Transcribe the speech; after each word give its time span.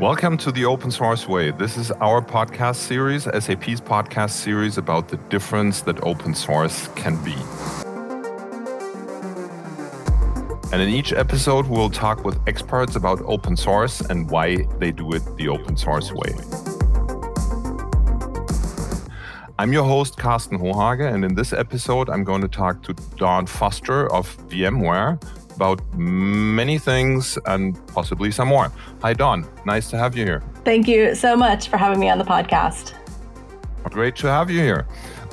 Welcome 0.00 0.38
to 0.38 0.50
the 0.50 0.64
Open 0.64 0.90
Source 0.90 1.28
Way. 1.28 1.50
This 1.50 1.76
is 1.76 1.90
our 1.90 2.22
podcast 2.22 2.76
series, 2.76 3.24
SAP's 3.24 3.82
podcast 3.82 4.30
series 4.30 4.78
about 4.78 5.08
the 5.08 5.18
difference 5.28 5.82
that 5.82 6.02
open 6.02 6.34
source 6.34 6.88
can 6.96 7.22
be. 7.22 7.34
And 10.72 10.80
in 10.80 10.88
each 10.88 11.12
episode, 11.12 11.66
we'll 11.66 11.90
talk 11.90 12.24
with 12.24 12.40
experts 12.46 12.96
about 12.96 13.20
open 13.26 13.58
source 13.58 14.00
and 14.00 14.30
why 14.30 14.64
they 14.78 14.90
do 14.90 15.12
it 15.12 15.20
the 15.36 15.48
open 15.48 15.76
source 15.76 16.10
way. 16.12 16.32
I'm 19.58 19.74
your 19.74 19.84
host, 19.84 20.16
Karsten 20.16 20.58
Hohage, 20.58 21.12
and 21.12 21.26
in 21.26 21.34
this 21.34 21.52
episode, 21.52 22.08
I'm 22.08 22.24
going 22.24 22.40
to 22.40 22.48
talk 22.48 22.82
to 22.84 22.94
Dawn 23.18 23.44
Foster 23.44 24.10
of 24.10 24.34
VMware, 24.48 25.22
about 25.60 25.82
many 25.98 26.78
things 26.78 27.38
and 27.44 27.76
possibly 27.88 28.30
some 28.30 28.48
more. 28.48 28.72
Hi, 29.02 29.12
Dawn. 29.12 29.46
Nice 29.66 29.90
to 29.90 29.98
have 29.98 30.16
you 30.16 30.24
here. 30.24 30.42
Thank 30.64 30.88
you 30.88 31.14
so 31.14 31.36
much 31.36 31.68
for 31.68 31.76
having 31.76 32.00
me 32.00 32.08
on 32.08 32.16
the 32.16 32.24
podcast. 32.24 32.94
Great 33.90 34.16
to 34.16 34.26
have 34.28 34.50
you 34.50 34.60
here. 34.60 34.86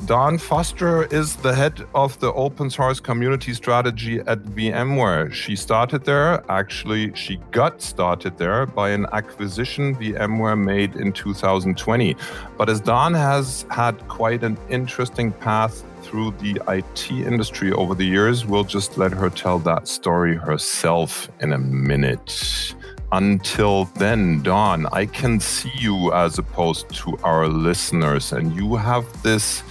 Dawn 0.06 0.38
Foster 0.38 1.04
is 1.06 1.36
the 1.38 1.54
head 1.54 1.86
of 1.94 2.18
the 2.20 2.32
open 2.34 2.70
source 2.70 3.00
community 3.00 3.54
strategy 3.54 4.20
at 4.20 4.44
VMware. 4.44 5.34
She 5.34 5.56
started 5.56 6.06
there, 6.06 6.44
actually, 6.50 7.14
she 7.16 7.38
got 7.52 7.82
started 7.82 8.38
there 8.38 8.66
by 8.66 8.92
an 8.92 9.08
acquisition 9.12 9.96
VMware 9.96 10.58
made 10.58 10.96
in 10.96 11.12
2020. 11.12 12.16
But 12.58 12.70
as 12.70 12.80
Dawn 12.80 13.14
has 13.14 13.66
had 13.70 14.08
quite 14.08 14.44
an 14.44 14.58
interesting 14.70 15.32
path 15.32 15.84
through 16.04 16.32
the 16.40 16.62
IT 16.70 17.12
industry 17.12 17.74
over 17.74 17.94
the 17.94 18.06
years. 18.06 18.46
We'll 18.46 18.64
just 18.64 18.98
let 18.98 19.12
her 19.12 19.30
tell 19.30 19.60
that 19.60 19.88
story 19.88 20.36
herself 20.36 21.30
in 21.42 21.52
a 21.52 21.58
minute. 21.58 22.74
Until 23.12 23.86
then, 23.96 24.42
Dawn, 24.44 24.86
I 24.92 25.06
can 25.06 25.40
see 25.40 25.72
you 25.76 26.12
as 26.14 26.40
opposed 26.40 26.90
to 26.96 27.18
our 27.24 27.48
listeners, 27.48 28.34
and 28.34 28.54
you 28.54 28.76
have 28.76 29.06
this 29.24 29.64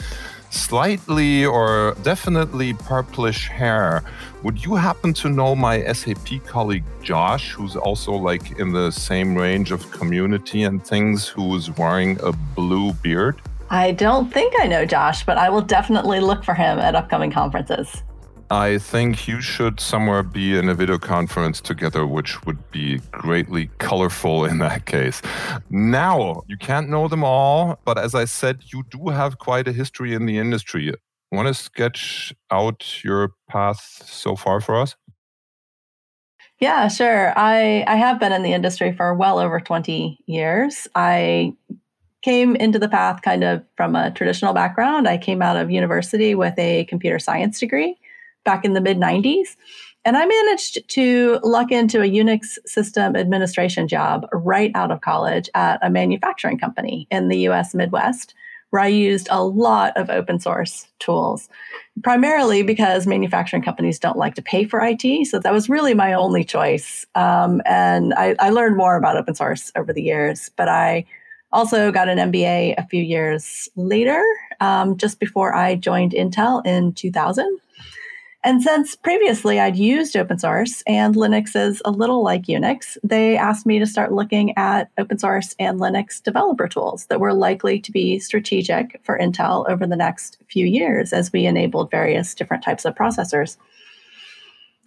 slightly 0.51 1.45
or 1.45 1.95
definitely 2.03 2.73
purplish 2.73 3.49
hair. 3.49 4.03
Would 4.43 4.65
you 4.65 4.75
happen 4.75 5.13
to 5.15 5.29
know 5.29 5.55
my 5.55 5.85
SAP 5.93 6.45
colleague 6.47 6.85
Josh, 7.03 7.53
who's 7.53 7.77
also 7.77 8.13
like 8.13 8.59
in 8.59 8.73
the 8.73 8.91
same 8.91 9.35
range 9.35 9.71
of 9.71 9.91
community 9.91 10.63
and 10.63 10.83
things, 10.83 11.29
who's 11.29 11.71
wearing 11.77 12.19
a 12.23 12.33
blue 12.33 12.95
beard? 12.95 13.43
I 13.69 13.93
don't 13.93 14.33
think 14.33 14.55
I 14.59 14.67
know 14.67 14.87
Josh, 14.87 15.27
but 15.27 15.37
I 15.37 15.51
will 15.51 15.61
definitely 15.61 16.21
look 16.21 16.45
for 16.45 16.55
him 16.55 16.79
at 16.79 16.95
upcoming 16.95 17.33
conferences. 17.33 18.03
I 18.51 18.79
think 18.79 19.27
you 19.27 19.41
should 19.41 19.81
somewhere 19.81 20.23
be 20.23 20.57
in 20.57 20.69
a 20.69 20.75
video 20.75 20.99
conference 20.99 21.61
together, 21.61 22.07
which 22.07 22.45
would 22.47 22.71
be 22.71 23.01
greatly 23.11 23.71
colorful 23.79 24.45
in 24.45 24.59
that 24.59 24.87
case. 24.87 25.21
Now, 25.69 26.45
you 26.47 26.57
can't 26.57 26.89
know 26.89 27.09
them 27.09 27.25
all, 27.25 27.81
but 27.85 27.99
as 27.99 28.15
I 28.15 28.25
said, 28.25 28.61
you 28.73 28.85
do 28.89 29.09
have 29.09 29.39
quite 29.39 29.67
a 29.67 29.73
history 29.73 30.15
in 30.15 30.27
the 30.27 30.39
industry. 30.39 30.95
Want 31.33 31.49
to 31.49 31.55
sketch 31.55 32.33
out 32.53 33.03
your 33.03 33.33
path 33.51 34.05
so 34.07 34.37
far 34.37 34.61
for 34.61 34.81
us? 34.81 34.95
Yeah, 36.61 36.87
sure. 36.87 37.33
I, 37.37 37.85
I 37.89 37.97
have 37.97 38.21
been 38.21 38.33
in 38.33 38.43
the 38.43 38.53
industry 38.53 38.93
for 38.93 39.13
well 39.13 39.41
over 39.41 39.59
20 39.59 40.21
years. 40.27 40.87
I 40.95 41.55
came 42.23 42.55
into 42.55 42.79
the 42.79 42.89
path 42.89 43.23
kind 43.23 43.43
of 43.43 43.65
from 43.77 43.97
a 43.97 44.13
traditional 44.13 44.55
background. 44.55 45.09
I 45.09 45.19
came 45.19 45.43
out 45.43 45.57
of 45.57 45.69
university 45.69 46.37
with 46.37 46.57
a 46.59 46.85
computer 46.85 47.19
science 47.19 47.59
degree 47.59 47.97
back 48.47 48.65
in 48.65 48.73
the 48.73 48.81
mid 48.81 48.97
90s. 48.97 49.57
And 50.07 50.17
I 50.17 50.25
managed 50.25 50.89
to 50.91 51.41
luck 51.43 51.73
into 51.73 52.01
a 52.01 52.09
Unix 52.09 52.59
system 52.65 53.17
administration 53.17 53.89
job 53.89 54.25
right 54.33 54.71
out 54.77 54.93
of 54.93 55.01
college 55.01 55.51
at 55.55 55.81
a 55.83 55.91
manufacturing 55.91 56.59
company 56.59 57.09
in 57.11 57.27
the 57.27 57.39
US 57.49 57.75
Midwest, 57.75 58.33
where 58.71 58.83
I 58.83 58.87
used 58.87 59.27
a 59.33 59.43
lot 59.43 59.97
of 59.97 60.09
open 60.09 60.39
source 60.39 60.87
tools, 61.01 61.49
primarily 62.05 62.63
because 62.63 63.05
manufacturing 63.05 63.63
companies 63.63 63.99
don't 63.99 64.17
like 64.17 64.37
to 64.37 64.43
pay 64.43 64.65
for 64.65 64.81
IT. 64.81 65.27
So 65.27 65.41
that 65.41 65.53
was 65.53 65.69
really 65.69 65.93
my 65.93 66.13
only 66.13 66.45
choice. 66.45 67.05
Um, 67.17 67.61
and 67.67 68.15
I, 68.15 68.37
I 68.39 68.51
learned 68.51 68.77
more 68.77 68.97
about 68.97 69.17
open 69.17 69.35
source 69.35 69.73
over 69.75 69.93
the 69.93 70.03
years, 70.03 70.53
but 70.57 70.69
I 70.69 71.05
also 71.53 71.91
got 71.91 72.09
an 72.09 72.19
MBA 72.31 72.75
a 72.79 72.87
few 72.87 73.03
years 73.03 73.69
later, 73.75 74.23
um, 74.61 74.97
just 74.97 75.19
before 75.19 75.53
I 75.53 75.75
joined 75.75 76.13
Intel 76.13 76.65
in 76.65 76.93
2000. 76.93 77.59
And 78.47 78.63
since 78.63 78.95
previously 78.95 79.59
I'd 79.59 79.75
used 79.75 80.17
open 80.17 80.39
source 80.39 80.85
and 80.87 81.17
Linux 81.17 81.57
is 81.57 81.83
a 81.85 81.91
little 81.91 82.23
like 82.23 82.45
Unix, 82.45 82.97
they 83.03 83.37
asked 83.37 83.67
me 83.67 83.81
to 83.81 83.87
start 83.87 84.13
looking 84.13 84.57
at 84.57 84.89
open 84.99 85.19
source 85.19 85.57
and 85.59 85.81
Linux 85.81 86.23
developer 86.23 86.69
tools 86.69 87.07
that 87.07 87.19
were 87.19 87.35
likely 87.35 87.81
to 87.81 87.91
be 87.91 88.21
strategic 88.21 89.01
for 89.03 89.19
Intel 89.19 89.69
over 89.69 89.85
the 89.85 89.97
next 89.97 90.39
few 90.49 90.65
years 90.65 91.13
as 91.13 91.33
we 91.33 91.45
enabled 91.45 91.91
various 91.91 92.37
different 92.37 92.63
types 92.63 92.85
of 92.85 92.95
processors. 92.95 93.57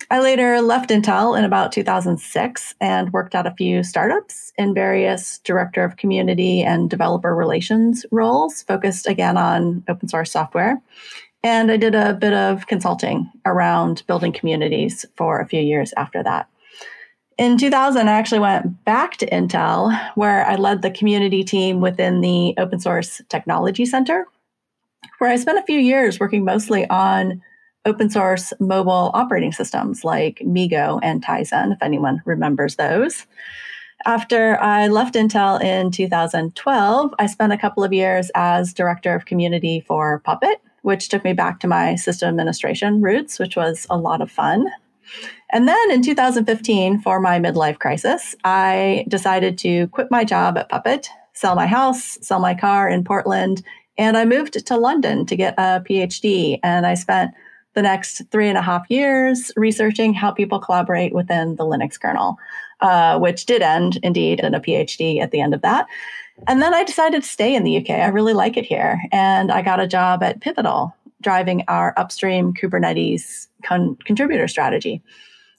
I 0.09 0.21
later 0.21 0.61
left 0.61 0.89
Intel 0.89 1.37
in 1.37 1.43
about 1.43 1.73
2006 1.73 2.75
and 2.79 3.11
worked 3.11 3.35
at 3.35 3.45
a 3.45 3.51
few 3.51 3.83
startups 3.83 4.53
in 4.57 4.73
various 4.73 5.39
director 5.39 5.83
of 5.83 5.97
community 5.97 6.63
and 6.63 6.89
developer 6.89 7.35
relations 7.35 8.05
roles, 8.09 8.63
focused 8.63 9.05
again 9.05 9.35
on 9.35 9.83
open 9.89 10.07
source 10.07 10.31
software. 10.31 10.81
And 11.43 11.71
I 11.71 11.77
did 11.77 11.95
a 11.95 12.13
bit 12.13 12.33
of 12.33 12.67
consulting 12.67 13.31
around 13.45 14.03
building 14.07 14.33
communities 14.33 15.05
for 15.15 15.39
a 15.39 15.47
few 15.47 15.61
years 15.61 15.93
after 15.95 16.21
that. 16.23 16.49
In 17.37 17.57
2000, 17.57 18.09
I 18.09 18.11
actually 18.11 18.39
went 18.39 18.83
back 18.83 19.15
to 19.17 19.29
Intel, 19.29 19.97
where 20.15 20.45
I 20.45 20.55
led 20.55 20.81
the 20.81 20.91
community 20.91 21.45
team 21.45 21.79
within 21.79 22.19
the 22.19 22.53
Open 22.57 22.81
Source 22.81 23.21
Technology 23.29 23.85
Center, 23.85 24.25
where 25.19 25.29
I 25.29 25.37
spent 25.37 25.57
a 25.57 25.63
few 25.63 25.79
years 25.79 26.19
working 26.19 26.43
mostly 26.43 26.85
on 26.89 27.41
open 27.85 28.09
source 28.09 28.51
mobile 28.59 29.11
operating 29.13 29.53
systems 29.53 30.03
like 30.03 30.41
MeeGo 30.45 30.99
and 31.01 31.23
Tizen, 31.23 31.71
if 31.71 31.81
anyone 31.81 32.21
remembers 32.25 32.75
those. 32.75 33.25
After 34.05 34.61
I 34.61 34.87
left 34.87 35.15
Intel 35.15 35.61
in 35.61 35.91
2012, 35.91 37.13
I 37.19 37.25
spent 37.25 37.53
a 37.53 37.57
couple 37.57 37.85
of 37.85 37.93
years 37.93 38.31
as 38.35 38.73
director 38.73 39.15
of 39.15 39.25
community 39.25 39.79
for 39.87 40.21
Puppet, 40.25 40.61
which 40.89 41.07
took 41.07 41.23
me 41.23 41.33
back 41.33 41.59
to 41.59 41.67
my 41.67 41.93
system 41.93 42.29
administration 42.29 42.99
roots, 42.99 43.37
which 43.37 43.55
was 43.55 43.85
a 43.91 43.97
lot 43.97 44.21
of 44.21 44.31
fun. 44.31 44.65
And 45.51 45.67
then 45.67 45.91
in 45.91 46.01
2015, 46.01 46.99
for 47.01 47.19
my 47.19 47.39
midlife 47.39 47.77
crisis, 47.77 48.35
I 48.43 49.05
decided 49.07 49.59
to 49.59 49.87
quit 49.89 50.09
my 50.09 50.23
job 50.23 50.57
at 50.57 50.67
Puppet, 50.67 51.07
sell 51.33 51.53
my 51.53 51.67
house, 51.67 52.17
sell 52.23 52.39
my 52.39 52.55
car 52.55 52.89
in 52.89 53.03
Portland, 53.03 53.63
and 53.99 54.17
I 54.17 54.25
moved 54.25 54.65
to 54.65 54.77
London 54.77 55.27
to 55.27 55.35
get 55.35 55.53
a 55.59 55.83
PhD. 55.87 56.59
And 56.63 56.87
I 56.87 56.95
spent 56.95 57.35
the 57.75 57.83
next 57.83 58.23
three 58.31 58.49
and 58.49 58.57
a 58.57 58.63
half 58.63 58.89
years 58.89 59.51
researching 59.55 60.15
how 60.15 60.31
people 60.31 60.59
collaborate 60.59 61.13
within 61.13 61.55
the 61.55 61.65
Linux 61.65 61.99
kernel, 61.99 62.37
uh, 62.81 63.19
which 63.19 63.45
did 63.45 63.61
end 63.61 63.99
indeed 64.01 64.39
in 64.39 64.55
a 64.55 64.59
PhD 64.59 65.21
at 65.21 65.29
the 65.29 65.39
end 65.39 65.53
of 65.53 65.61
that. 65.61 65.85
And 66.47 66.61
then 66.61 66.73
I 66.73 66.83
decided 66.83 67.23
to 67.23 67.29
stay 67.29 67.55
in 67.55 67.63
the 67.63 67.77
UK. 67.77 67.91
I 67.91 68.07
really 68.07 68.33
like 68.33 68.57
it 68.57 68.65
here. 68.65 68.99
And 69.11 69.51
I 69.51 69.61
got 69.61 69.79
a 69.79 69.87
job 69.87 70.23
at 70.23 70.41
Pivotal, 70.41 70.95
driving 71.21 71.63
our 71.67 71.93
upstream 71.97 72.53
Kubernetes 72.53 73.47
con- 73.63 73.97
contributor 74.05 74.47
strategy. 74.47 75.01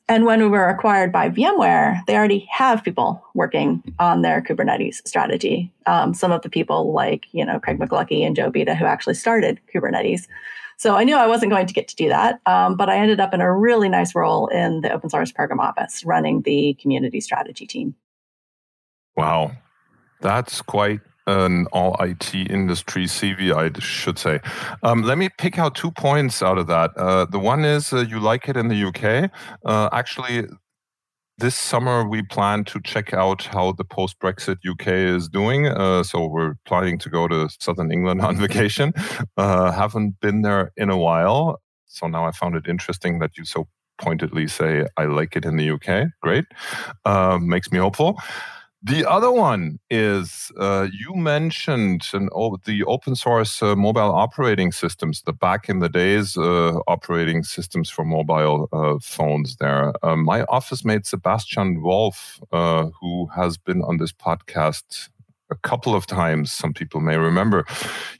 And 0.08 0.24
when 0.24 0.40
we 0.40 0.48
were 0.48 0.66
acquired 0.66 1.12
by 1.12 1.30
VMware, 1.30 2.04
they 2.06 2.16
already 2.16 2.48
have 2.50 2.82
people 2.82 3.24
working 3.34 3.80
on 4.00 4.22
their 4.22 4.42
Kubernetes 4.42 5.06
strategy. 5.06 5.72
Um, 5.86 6.14
some 6.14 6.32
of 6.32 6.42
the 6.42 6.50
people 6.50 6.92
like, 6.92 7.26
you 7.30 7.44
know, 7.44 7.60
Craig 7.60 7.78
McLuckie 7.78 8.26
and 8.26 8.34
Joe 8.34 8.50
Beda, 8.50 8.74
who 8.74 8.86
actually 8.86 9.14
started 9.14 9.60
Kubernetes. 9.72 10.26
So 10.78 10.96
I 10.96 11.04
knew 11.04 11.14
I 11.14 11.28
wasn't 11.28 11.52
going 11.52 11.66
to 11.66 11.74
get 11.74 11.86
to 11.88 11.94
do 11.94 12.08
that, 12.08 12.40
um, 12.46 12.74
but 12.74 12.88
I 12.88 12.96
ended 12.96 13.20
up 13.20 13.34
in 13.34 13.40
a 13.40 13.54
really 13.54 13.88
nice 13.88 14.14
role 14.14 14.48
in 14.48 14.80
the 14.80 14.90
open 14.90 15.10
source 15.10 15.30
program 15.30 15.60
office, 15.60 16.04
running 16.04 16.42
the 16.42 16.74
community 16.80 17.20
strategy 17.20 17.66
team. 17.66 17.94
Wow, 19.14 19.52
that's 20.20 20.62
quite 20.62 21.00
an 21.26 21.66
all 21.72 21.96
IT 22.00 22.34
industry 22.34 23.04
CV, 23.04 23.52
I 23.54 23.78
should 23.78 24.18
say. 24.18 24.40
Um, 24.82 25.02
let 25.02 25.18
me 25.18 25.28
pick 25.38 25.58
out 25.58 25.74
two 25.74 25.90
points 25.90 26.42
out 26.42 26.58
of 26.58 26.66
that. 26.66 26.90
Uh, 26.96 27.24
the 27.26 27.38
one 27.38 27.64
is 27.64 27.92
uh, 27.92 27.98
you 27.98 28.20
like 28.20 28.48
it 28.48 28.56
in 28.56 28.68
the 28.68 28.84
UK. 28.84 29.30
Uh, 29.64 29.88
actually, 29.92 30.46
this 31.38 31.56
summer 31.56 32.06
we 32.06 32.22
plan 32.22 32.64
to 32.64 32.80
check 32.82 33.14
out 33.14 33.44
how 33.44 33.72
the 33.72 33.84
post-Brexit 33.84 34.58
UK 34.68 34.88
is 34.88 35.28
doing. 35.28 35.66
Uh, 35.66 36.02
so 36.02 36.26
we're 36.26 36.54
planning 36.66 36.98
to 36.98 37.08
go 37.08 37.28
to 37.28 37.48
Southern 37.60 37.90
England 37.90 38.20
on 38.28 38.36
vacation. 38.36 38.92
Uh, 39.36 39.72
haven't 39.72 40.20
been 40.20 40.42
there 40.42 40.72
in 40.76 40.90
a 40.90 40.98
while, 40.98 41.60
so 41.86 42.06
now 42.06 42.26
I 42.26 42.32
found 42.32 42.56
it 42.56 42.66
interesting 42.68 43.20
that 43.20 43.38
you 43.38 43.44
so 43.44 43.68
pointedly 43.98 44.48
say 44.48 44.86
I 44.96 45.04
like 45.04 45.36
it 45.36 45.44
in 45.44 45.56
the 45.56 45.70
UK. 45.70 46.08
Great, 46.22 46.44
uh, 47.04 47.38
makes 47.40 47.70
me 47.70 47.78
hopeful. 47.78 48.18
The 48.82 49.06
other 49.06 49.30
one 49.30 49.78
is 49.90 50.50
uh, 50.58 50.88
you 50.90 51.14
mentioned 51.14 52.08
an, 52.14 52.30
oh, 52.34 52.56
the 52.64 52.82
open 52.84 53.14
source 53.14 53.62
uh, 53.62 53.76
mobile 53.76 54.10
operating 54.10 54.72
systems, 54.72 55.20
the 55.20 55.34
back 55.34 55.68
in 55.68 55.80
the 55.80 55.88
days 55.90 56.34
uh, 56.38 56.78
operating 56.86 57.42
systems 57.42 57.90
for 57.90 58.06
mobile 58.06 58.70
uh, 58.72 58.98
phones. 59.02 59.56
There, 59.56 59.92
uh, 60.02 60.16
my 60.16 60.44
office 60.44 60.82
mate 60.82 61.04
Sebastian 61.04 61.82
Wolf, 61.82 62.40
uh, 62.52 62.86
who 62.98 63.26
has 63.36 63.58
been 63.58 63.82
on 63.82 63.98
this 63.98 64.12
podcast 64.12 65.10
a 65.50 65.56
couple 65.56 65.94
of 65.94 66.06
times, 66.06 66.52
some 66.52 66.72
people 66.72 67.00
may 67.00 67.16
remember. 67.16 67.64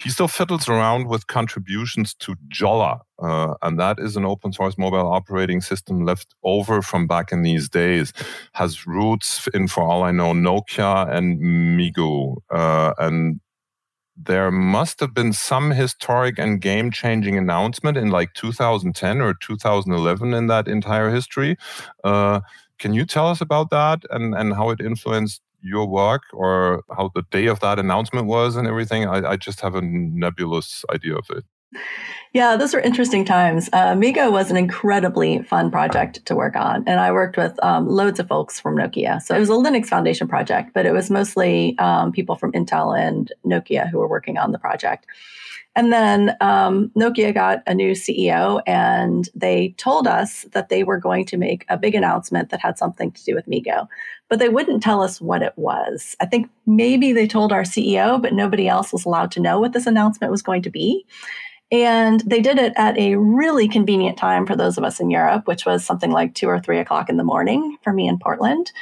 He 0.03 0.11
still 0.11 0.29
fiddles 0.29 0.69
around 0.69 1.09
with 1.09 1.27
contributions 1.27 2.15
to 2.15 2.35
Jolla, 2.49 3.01
uh, 3.23 3.55
and 3.63 3.79
that 3.79 3.99
is 3.99 4.17
an 4.17 4.25
open 4.25 4.53
source 4.53 4.77
mobile 4.77 5.07
operating 5.07 5.61
system 5.61 6.05
left 6.05 6.35
over 6.43 6.83
from 6.83 7.07
back 7.07 7.33
in 7.33 7.43
these 7.43 7.69
days. 7.69 8.13
Has 8.55 8.87
roots 8.87 9.49
in, 9.55 9.69
for 9.69 9.83
all 9.83 10.03
I 10.03 10.11
know, 10.11 10.33
Nokia 10.33 11.09
and 11.11 11.41
MeeGo. 11.41 12.37
Uh, 12.51 12.95
and 12.99 13.41
there 14.23 14.51
must 14.51 15.01
have 15.01 15.15
been 15.15 15.33
some 15.33 15.71
historic 15.71 16.39
and 16.39 16.61
game 16.61 16.91
changing 16.91 17.39
announcement 17.39 17.97
in 17.97 18.11
like 18.11 18.35
2010 18.35 19.21
or 19.21 19.35
2011 19.35 20.35
in 20.35 20.47
that 20.49 20.69
entire 20.69 21.11
history. 21.11 21.57
Uh, 22.05 22.41
can 22.79 22.93
you 22.93 23.05
tell 23.05 23.29
us 23.29 23.41
about 23.41 23.71
that 23.71 24.01
and, 24.11 24.35
and 24.35 24.55
how 24.55 24.71
it 24.71 24.81
influenced 24.81 25.43
your 25.63 25.87
work 25.87 26.23
or 26.33 26.83
how 26.97 27.11
the 27.15 27.23
day 27.31 27.47
of 27.47 27.61
that 27.61 27.79
announcement 27.79 28.27
was 28.27 28.57
and 28.57 28.67
everything? 28.69 29.07
I, 29.07 29.33
I 29.33 29.37
just 29.37 29.61
have 29.61 29.75
a 29.75 29.83
nebulous 29.83 30.85
idea 30.93 31.17
of 31.17 31.27
it. 31.31 31.45
Yeah, 32.33 32.57
those 32.57 32.75
were 32.75 32.81
interesting 32.81 33.25
times. 33.25 33.69
Uh, 33.73 33.95
MeeGo 33.95 34.31
was 34.31 34.51
an 34.51 34.57
incredibly 34.57 35.43
fun 35.43 35.71
project 35.71 36.25
to 36.27 36.37
work 36.37 36.55
on, 36.55 36.85
and 36.87 37.01
I 37.01 37.11
worked 37.11 37.37
with 37.37 37.59
um, 37.65 37.89
loads 37.89 38.21
of 38.21 38.29
folks 38.29 38.61
from 38.61 38.77
Nokia. 38.77 39.21
So 39.21 39.35
it 39.35 39.41
was 39.41 39.49
a 39.49 39.55
Linux 39.55 39.87
Foundation 39.87 40.29
project, 40.29 40.71
but 40.73 40.87
it 40.87 40.93
was 40.93 41.11
mostly 41.11 41.77
um, 41.79 42.13
people 42.13 42.37
from 42.37 42.53
Intel 42.53 42.97
and 42.97 43.33
Nokia 43.45 43.89
who 43.91 43.99
were 43.99 44.09
working 44.09 44.39
on 44.39 44.53
the 44.53 44.59
project. 44.59 45.07
And 45.77 45.93
then 45.93 46.37
um, 46.41 46.91
Nokia 46.97 47.33
got 47.33 47.63
a 47.67 47.75
new 47.75 47.93
CEO, 47.93 48.61
and 48.67 49.29
they 49.35 49.75
told 49.77 50.07
us 50.07 50.45
that 50.53 50.69
they 50.69 50.85
were 50.85 50.99
going 50.99 51.25
to 51.27 51.37
make 51.37 51.65
a 51.69 51.77
big 51.77 51.95
announcement 51.95 52.51
that 52.51 52.61
had 52.61 52.79
something 52.79 53.13
to 53.13 53.25
do 53.25 53.35
with 53.35 53.47
MeeGo, 53.47 53.89
but 54.29 54.39
they 54.39 54.49
wouldn't 54.49 54.83
tell 54.83 55.01
us 55.03 55.21
what 55.21 55.43
it 55.43 55.53
was. 55.57 56.17
I 56.21 56.27
think 56.27 56.51
maybe 56.67 57.13
they 57.13 57.27
told 57.27 57.53
our 57.53 57.63
CEO, 57.63 58.21
but 58.21 58.35
nobody 58.35 58.69
else 58.69 58.93
was 58.93 59.05
allowed 59.05 59.31
to 59.33 59.41
know 59.41 59.59
what 59.59 59.73
this 59.73 59.87
announcement 59.87 60.31
was 60.31 60.43
going 60.43 60.63
to 60.63 60.71
be. 60.71 61.07
And 61.73 62.21
they 62.21 62.41
did 62.41 62.59
it 62.59 62.73
at 62.77 62.99
a 62.99 63.15
really 63.17 63.69
convenient 63.69 64.19
time 64.19 64.47
for 64.47 64.57
those 64.57 64.77
of 64.77 64.85
us 64.85 64.99
in 64.99 65.11
Europe, 65.11 65.47
which 65.47 65.65
was 65.65 65.85
something 65.85 66.11
like 66.11 66.35
two 66.35 66.49
or 66.49 66.59
three 66.59 66.79
o'clock 66.79 67.09
in 67.09 67.17
the 67.17 67.25
morning 67.25 67.77
for 67.83 67.93
me 67.93 68.09
in 68.09 68.19
Portland. 68.19 68.73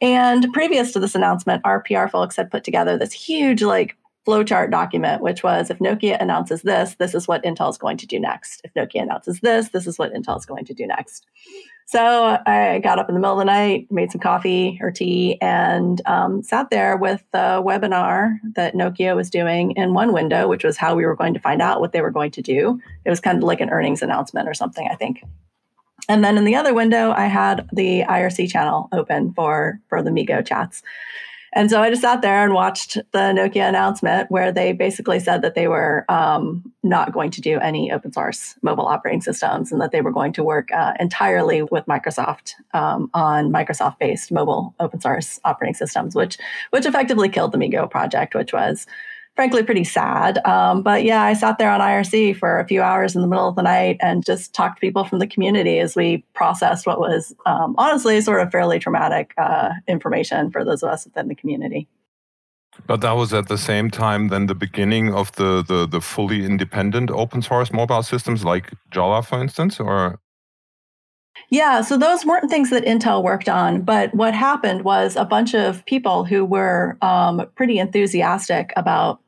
And 0.00 0.52
previous 0.52 0.92
to 0.92 1.00
this 1.00 1.14
announcement, 1.14 1.62
our 1.64 1.82
PR 1.82 2.08
folks 2.08 2.36
had 2.36 2.50
put 2.50 2.64
together 2.64 2.98
this 2.98 3.12
huge, 3.12 3.62
like, 3.62 3.96
flowchart 4.26 4.70
document, 4.70 5.22
which 5.22 5.42
was 5.42 5.70
if 5.70 5.78
Nokia 5.78 6.20
announces 6.20 6.62
this, 6.62 6.94
this 6.94 7.14
is 7.14 7.28
what 7.28 7.44
Intel 7.44 7.70
is 7.70 7.78
going 7.78 7.98
to 7.98 8.06
do 8.06 8.18
next. 8.18 8.62
If 8.64 8.72
Nokia 8.74 9.02
announces 9.02 9.40
this, 9.40 9.68
this 9.68 9.86
is 9.86 9.98
what 9.98 10.14
Intel 10.14 10.38
is 10.38 10.46
going 10.46 10.64
to 10.64 10.74
do 10.74 10.86
next. 10.86 11.26
So 11.86 12.38
I 12.46 12.80
got 12.82 12.98
up 12.98 13.08
in 13.08 13.14
the 13.14 13.20
middle 13.20 13.38
of 13.38 13.38
the 13.38 13.44
night, 13.44 13.88
made 13.90 14.10
some 14.10 14.20
coffee 14.20 14.78
or 14.80 14.90
tea, 14.90 15.38
and 15.40 16.00
um, 16.06 16.42
sat 16.42 16.70
there 16.70 16.96
with 16.96 17.22
the 17.32 17.62
webinar 17.64 18.38
that 18.54 18.74
Nokia 18.74 19.14
was 19.14 19.28
doing 19.28 19.72
in 19.72 19.92
one 19.92 20.12
window, 20.12 20.48
which 20.48 20.64
was 20.64 20.78
how 20.78 20.94
we 20.94 21.04
were 21.04 21.14
going 21.14 21.34
to 21.34 21.40
find 21.40 21.60
out 21.60 21.80
what 21.80 21.92
they 21.92 22.00
were 22.00 22.10
going 22.10 22.30
to 22.32 22.42
do. 22.42 22.80
It 23.04 23.10
was 23.10 23.20
kind 23.20 23.38
of 23.38 23.44
like 23.44 23.60
an 23.60 23.70
earnings 23.70 24.00
announcement 24.00 24.48
or 24.48 24.54
something, 24.54 24.88
I 24.90 24.94
think. 24.94 25.22
And 26.08 26.24
then 26.24 26.38
in 26.38 26.44
the 26.44 26.56
other 26.56 26.74
window, 26.74 27.12
I 27.12 27.26
had 27.26 27.68
the 27.72 28.02
IRC 28.02 28.50
channel 28.50 28.88
open 28.92 29.32
for 29.34 29.78
for 29.88 30.02
the 30.02 30.10
MeeGo 30.10 30.44
chats. 30.44 30.82
And 31.56 31.70
so 31.70 31.80
I 31.80 31.88
just 31.88 32.02
sat 32.02 32.20
there 32.20 32.42
and 32.42 32.52
watched 32.52 32.96
the 33.12 33.18
Nokia 33.32 33.68
announcement 33.68 34.28
where 34.28 34.50
they 34.50 34.72
basically 34.72 35.20
said 35.20 35.40
that 35.42 35.54
they 35.54 35.68
were 35.68 36.04
um, 36.08 36.64
not 36.82 37.12
going 37.12 37.30
to 37.30 37.40
do 37.40 37.60
any 37.60 37.92
open 37.92 38.12
source 38.12 38.56
mobile 38.60 38.86
operating 38.86 39.20
systems 39.20 39.70
and 39.70 39.80
that 39.80 39.92
they 39.92 40.00
were 40.00 40.10
going 40.10 40.32
to 40.32 40.42
work 40.42 40.72
uh, 40.72 40.94
entirely 40.98 41.62
with 41.62 41.86
Microsoft 41.86 42.54
um, 42.72 43.08
on 43.14 43.52
Microsoft 43.52 44.00
based 44.00 44.32
mobile 44.32 44.74
open 44.80 45.00
source 45.00 45.38
operating 45.44 45.74
systems, 45.74 46.16
which, 46.16 46.38
which 46.70 46.86
effectively 46.86 47.28
killed 47.28 47.52
the 47.52 47.58
MeeGo 47.58 47.88
project, 47.88 48.34
which 48.34 48.52
was 48.52 48.86
frankly 49.34 49.62
pretty 49.62 49.84
sad. 49.84 50.44
Um, 50.46 50.82
but 50.82 51.04
yeah, 51.04 51.22
I 51.22 51.32
sat 51.32 51.58
there 51.58 51.70
on 51.70 51.80
IRC 51.80 52.36
for 52.36 52.58
a 52.58 52.66
few 52.66 52.82
hours 52.82 53.16
in 53.16 53.22
the 53.22 53.28
middle 53.28 53.48
of 53.48 53.56
the 53.56 53.62
night 53.62 53.96
and 54.00 54.24
just 54.24 54.54
talked 54.54 54.76
to 54.76 54.80
people 54.80 55.04
from 55.04 55.18
the 55.18 55.26
community 55.26 55.78
as 55.80 55.96
we 55.96 56.24
processed 56.34 56.86
what 56.86 57.00
was 57.00 57.34
um, 57.46 57.74
honestly 57.76 58.20
sort 58.20 58.40
of 58.40 58.50
fairly 58.50 58.78
traumatic 58.78 59.34
uh, 59.36 59.70
information 59.88 60.50
for 60.50 60.64
those 60.64 60.82
of 60.82 60.90
us 60.90 61.04
within 61.04 61.28
the 61.28 61.34
community. 61.34 61.88
But 62.86 63.00
that 63.02 63.12
was 63.12 63.32
at 63.32 63.48
the 63.48 63.58
same 63.58 63.90
time 63.90 64.28
then 64.28 64.46
the 64.46 64.54
beginning 64.54 65.14
of 65.14 65.30
the, 65.32 65.62
the, 65.62 65.86
the 65.86 66.00
fully 66.00 66.44
independent 66.44 67.10
open 67.10 67.40
source 67.42 67.72
mobile 67.72 68.02
systems 68.02 68.44
like 68.44 68.72
Jolla, 68.90 69.22
for 69.22 69.40
instance, 69.40 69.78
or 69.78 70.20
yeah, 71.50 71.82
so 71.82 71.98
those 71.98 72.24
weren't 72.24 72.48
things 72.48 72.70
that 72.70 72.84
Intel 72.84 73.22
worked 73.22 73.48
on, 73.48 73.82
but 73.82 74.14
what 74.14 74.34
happened 74.34 74.82
was 74.84 75.14
a 75.14 75.24
bunch 75.24 75.54
of 75.54 75.84
people 75.84 76.24
who 76.24 76.44
were 76.44 76.96
um, 77.02 77.46
pretty 77.54 77.78
enthusiastic 77.78 78.72
about 78.76 79.20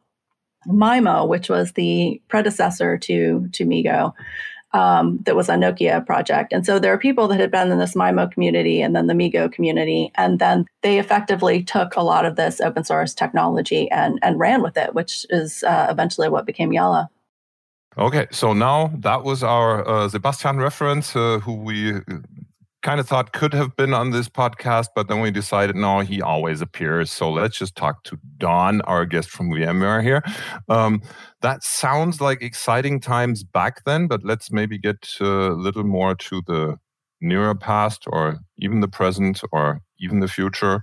Maemo, 0.68 1.28
which 1.28 1.48
was 1.48 1.72
the 1.72 2.20
predecessor 2.28 2.98
to 2.98 3.48
to 3.52 3.64
MeeGo, 3.64 4.12
um, 4.72 5.18
that 5.24 5.36
was 5.36 5.48
a 5.48 5.54
Nokia 5.54 6.04
project. 6.04 6.52
And 6.52 6.66
so 6.66 6.78
there 6.78 6.92
are 6.92 6.98
people 6.98 7.28
that 7.28 7.40
had 7.40 7.50
been 7.50 7.72
in 7.72 7.78
this 7.78 7.94
Maemo 7.94 8.30
community 8.30 8.82
and 8.82 8.94
then 8.94 9.06
the 9.06 9.14
MeeGo 9.14 9.50
community, 9.50 10.10
and 10.16 10.38
then 10.38 10.66
they 10.82 10.98
effectively 10.98 11.62
took 11.62 11.96
a 11.96 12.02
lot 12.02 12.26
of 12.26 12.36
this 12.36 12.60
open 12.60 12.84
source 12.84 13.14
technology 13.14 13.90
and 13.90 14.18
and 14.22 14.38
ran 14.38 14.62
with 14.62 14.76
it, 14.76 14.94
which 14.94 15.26
is 15.30 15.62
uh, 15.64 15.86
eventually 15.90 16.28
what 16.28 16.46
became 16.46 16.72
Jolla. 16.72 17.08
Okay, 17.98 18.26
so 18.30 18.52
now 18.52 18.90
that 18.98 19.24
was 19.24 19.42
our 19.42 19.88
uh, 19.88 20.06
Sebastian 20.08 20.58
reference, 20.58 21.16
uh, 21.16 21.38
who 21.38 21.54
we 21.54 21.94
kind 22.82 23.00
of 23.00 23.08
thought 23.08 23.32
could 23.32 23.52
have 23.52 23.74
been 23.76 23.92
on 23.92 24.10
this 24.10 24.28
podcast, 24.28 24.88
but 24.94 25.08
then 25.08 25.20
we 25.20 25.30
decided 25.30 25.74
no, 25.76 26.00
he 26.00 26.22
always 26.22 26.60
appears. 26.60 27.10
So 27.10 27.30
let's 27.30 27.58
just 27.58 27.74
talk 27.74 28.04
to 28.04 28.18
Dawn, 28.38 28.80
our 28.82 29.04
guest 29.04 29.30
from 29.30 29.50
VMware 29.50 30.02
here. 30.02 30.22
Um, 30.68 31.02
that 31.42 31.64
sounds 31.64 32.20
like 32.20 32.42
exciting 32.42 33.00
times 33.00 33.42
back 33.42 33.84
then, 33.84 34.06
but 34.06 34.24
let's 34.24 34.52
maybe 34.52 34.78
get 34.78 35.08
a 35.20 35.24
little 35.24 35.84
more 35.84 36.14
to 36.14 36.42
the 36.46 36.76
nearer 37.20 37.54
past 37.54 38.04
or 38.08 38.38
even 38.58 38.80
the 38.80 38.88
present 38.88 39.42
or 39.52 39.80
even 39.98 40.20
the 40.20 40.28
future. 40.28 40.82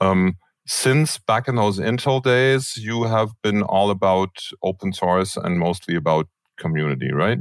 Um, 0.00 0.36
since 0.66 1.18
back 1.18 1.46
in 1.46 1.56
those 1.56 1.78
Intel 1.78 2.22
days, 2.22 2.76
you 2.78 3.04
have 3.04 3.30
been 3.42 3.62
all 3.62 3.90
about 3.90 4.30
open 4.62 4.92
source 4.92 5.36
and 5.36 5.58
mostly 5.58 5.94
about 5.94 6.26
community, 6.58 7.12
right? 7.12 7.38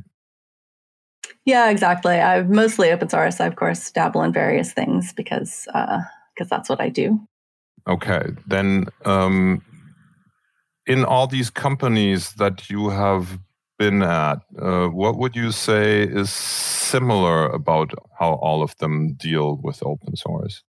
Yeah, 1.46 1.70
exactly. 1.70 2.16
I'm 2.16 2.52
mostly 2.54 2.92
open 2.92 3.10
source. 3.10 3.42
I, 3.42 3.48
of 3.48 3.56
course, 3.56 3.92
dabble 3.92 4.24
in 4.24 4.32
various 4.32 4.72
things 4.74 5.14
because 5.14 5.66
because 5.66 6.52
uh, 6.52 6.56
that's 6.56 6.70
what 6.70 6.82
I 6.82 6.90
do. 6.90 7.20
Okay, 7.88 8.28
then 8.48 8.88
um, 9.04 9.62
in 10.88 11.04
all 11.04 11.28
these 11.28 11.50
companies 11.50 12.34
that 12.34 12.70
you 12.70 12.90
have 12.90 13.40
been 13.78 14.02
at, 14.02 14.40
uh, 14.58 14.88
what 14.88 15.18
would 15.18 15.36
you 15.36 15.52
say 15.52 16.04
is 16.04 16.32
similar 16.32 17.48
about 17.48 17.92
how 18.20 18.36
all 18.36 18.64
of 18.64 18.78
them 18.78 19.14
deal 19.14 19.60
with 19.62 19.84
open 19.84 20.16
source? 20.16 20.64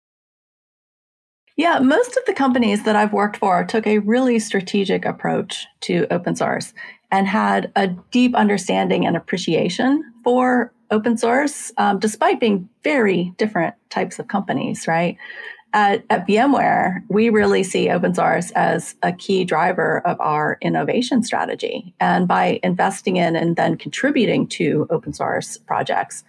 Yeah, 1.56 1.78
most 1.78 2.18
of 2.18 2.26
the 2.26 2.34
companies 2.34 2.84
that 2.84 2.96
I've 2.96 3.14
worked 3.14 3.38
for 3.38 3.64
took 3.64 3.86
a 3.86 4.00
really 4.00 4.40
strategic 4.40 5.06
approach 5.06 5.68
to 5.82 6.08
open 6.12 6.36
source 6.36 6.74
and 7.12 7.28
had 7.28 7.72
a 7.76 7.90
deep 8.10 8.34
understanding 8.34 9.06
and 9.06 9.16
appreciation 9.16 10.13
for 10.24 10.72
open 10.92 11.18
source, 11.18 11.72
um, 11.78 12.00
despite 12.00 12.40
being 12.40 12.70
very 12.84 13.34
different 13.38 13.76
types 13.90 14.20
of 14.20 14.28
companies, 14.28 14.88
right? 14.88 15.18
At, 15.74 16.04
at 16.12 16.28
VMware, 16.28 17.02
we 17.10 17.30
really 17.30 17.64
see 17.64 17.90
open 17.90 18.14
source 18.14 18.52
as 18.52 18.96
a 19.02 19.12
key 19.12 19.44
driver 19.44 20.06
of 20.06 20.22
our 20.22 20.60
innovation 20.62 21.24
strategy. 21.24 21.96
And 22.00 22.28
by 22.28 22.60
investing 22.62 23.18
in 23.18 23.36
and 23.36 23.56
then 23.56 23.78
contributing 23.78 24.48
to 24.50 24.86
open 24.92 25.14
source 25.14 25.58
projects, 25.58 26.24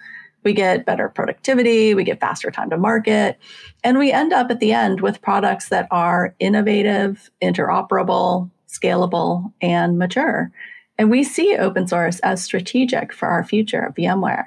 we 0.44 0.54
get 0.54 0.86
better 0.86 1.10
productivity, 1.10 1.94
we 1.94 2.04
get 2.04 2.20
faster 2.20 2.50
time 2.50 2.70
to 2.70 2.78
market, 2.78 3.38
and 3.82 3.98
we 3.98 4.12
end 4.12 4.32
up 4.32 4.50
at 4.50 4.60
the 4.60 4.72
end 4.72 5.00
with 5.02 5.20
products 5.20 5.68
that 5.68 5.88
are 5.90 6.34
innovative, 6.38 7.30
interoperable, 7.42 8.50
scalable, 8.68 9.52
and 9.60 9.98
mature. 9.98 10.50
And 10.98 11.10
we 11.10 11.24
see 11.24 11.56
open 11.56 11.86
source 11.88 12.20
as 12.20 12.42
strategic 12.42 13.12
for 13.12 13.28
our 13.28 13.44
future 13.44 13.86
at 13.86 13.96
VMware. 13.96 14.46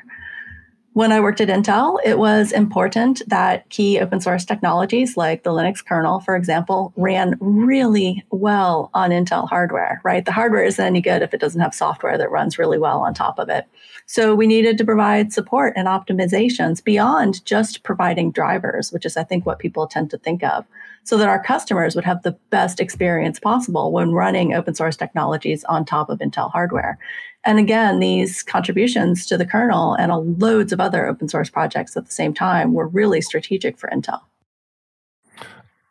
When 0.97 1.11
I 1.11 1.19
worked 1.19 1.41
at 1.41 1.49
Intel, 1.49 1.99
it 2.03 2.17
was 2.17 2.51
important 2.51 3.21
that 3.27 3.69
key 3.69 3.99
open 3.99 4.19
source 4.19 4.43
technologies 4.43 5.15
like 5.15 5.43
the 5.43 5.51
Linux 5.51 5.85
kernel, 5.85 6.21
for 6.21 6.35
example, 6.35 6.91
ran 6.95 7.37
really 7.39 8.25
well 8.31 8.89
on 8.95 9.11
Intel 9.11 9.47
hardware, 9.47 10.01
right? 10.03 10.25
The 10.25 10.31
hardware 10.31 10.63
isn't 10.63 10.83
any 10.83 10.99
good 10.99 11.21
if 11.21 11.35
it 11.35 11.39
doesn't 11.39 11.61
have 11.61 11.75
software 11.75 12.17
that 12.17 12.31
runs 12.31 12.57
really 12.57 12.79
well 12.79 13.01
on 13.01 13.13
top 13.13 13.37
of 13.37 13.47
it. 13.47 13.67
So 14.07 14.33
we 14.33 14.47
needed 14.47 14.79
to 14.79 14.85
provide 14.85 15.31
support 15.31 15.73
and 15.75 15.87
optimizations 15.87 16.83
beyond 16.83 17.45
just 17.45 17.83
providing 17.83 18.31
drivers, 18.31 18.91
which 18.91 19.05
is, 19.05 19.17
I 19.17 19.23
think, 19.23 19.45
what 19.45 19.59
people 19.59 19.85
tend 19.85 20.09
to 20.09 20.17
think 20.17 20.43
of. 20.43 20.65
So 21.07 21.17
that 21.17 21.29
our 21.29 21.41
customers 21.41 21.95
would 21.95 22.03
have 22.03 22.21
the 22.23 22.37
best 22.49 22.81
experience 22.81 23.39
possible 23.39 23.93
when 23.93 24.11
running 24.11 24.53
open 24.53 24.75
source 24.75 24.97
technologies 24.97 25.63
on 25.63 25.85
top 25.85 26.09
of 26.09 26.19
Intel 26.19 26.51
hardware. 26.51 26.99
And 27.45 27.59
again, 27.59 27.99
these 27.99 28.43
contributions 28.43 29.25
to 29.27 29.37
the 29.37 29.45
kernel 29.45 29.93
and 29.93 30.37
loads 30.37 30.73
of 30.73 30.81
other 30.81 31.07
open 31.07 31.29
source 31.29 31.49
projects 31.49 31.95
at 31.95 32.05
the 32.05 32.11
same 32.11 32.33
time 32.33 32.73
were 32.73 32.89
really 32.89 33.21
strategic 33.21 33.77
for 33.77 33.89
Intel. 33.89 34.19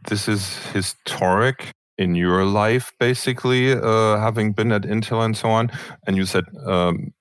This 0.06 0.28
is 0.28 0.54
historic 0.74 1.72
in 1.96 2.14
your 2.14 2.44
life, 2.44 2.92
basically, 3.00 3.72
uh, 3.72 4.18
having 4.18 4.52
been 4.52 4.70
at 4.70 4.82
Intel 4.82 5.24
and 5.24 5.34
so 5.34 5.48
on. 5.48 5.70
And 6.06 6.18
you 6.18 6.26
said 6.26 6.44
um, 6.66 7.14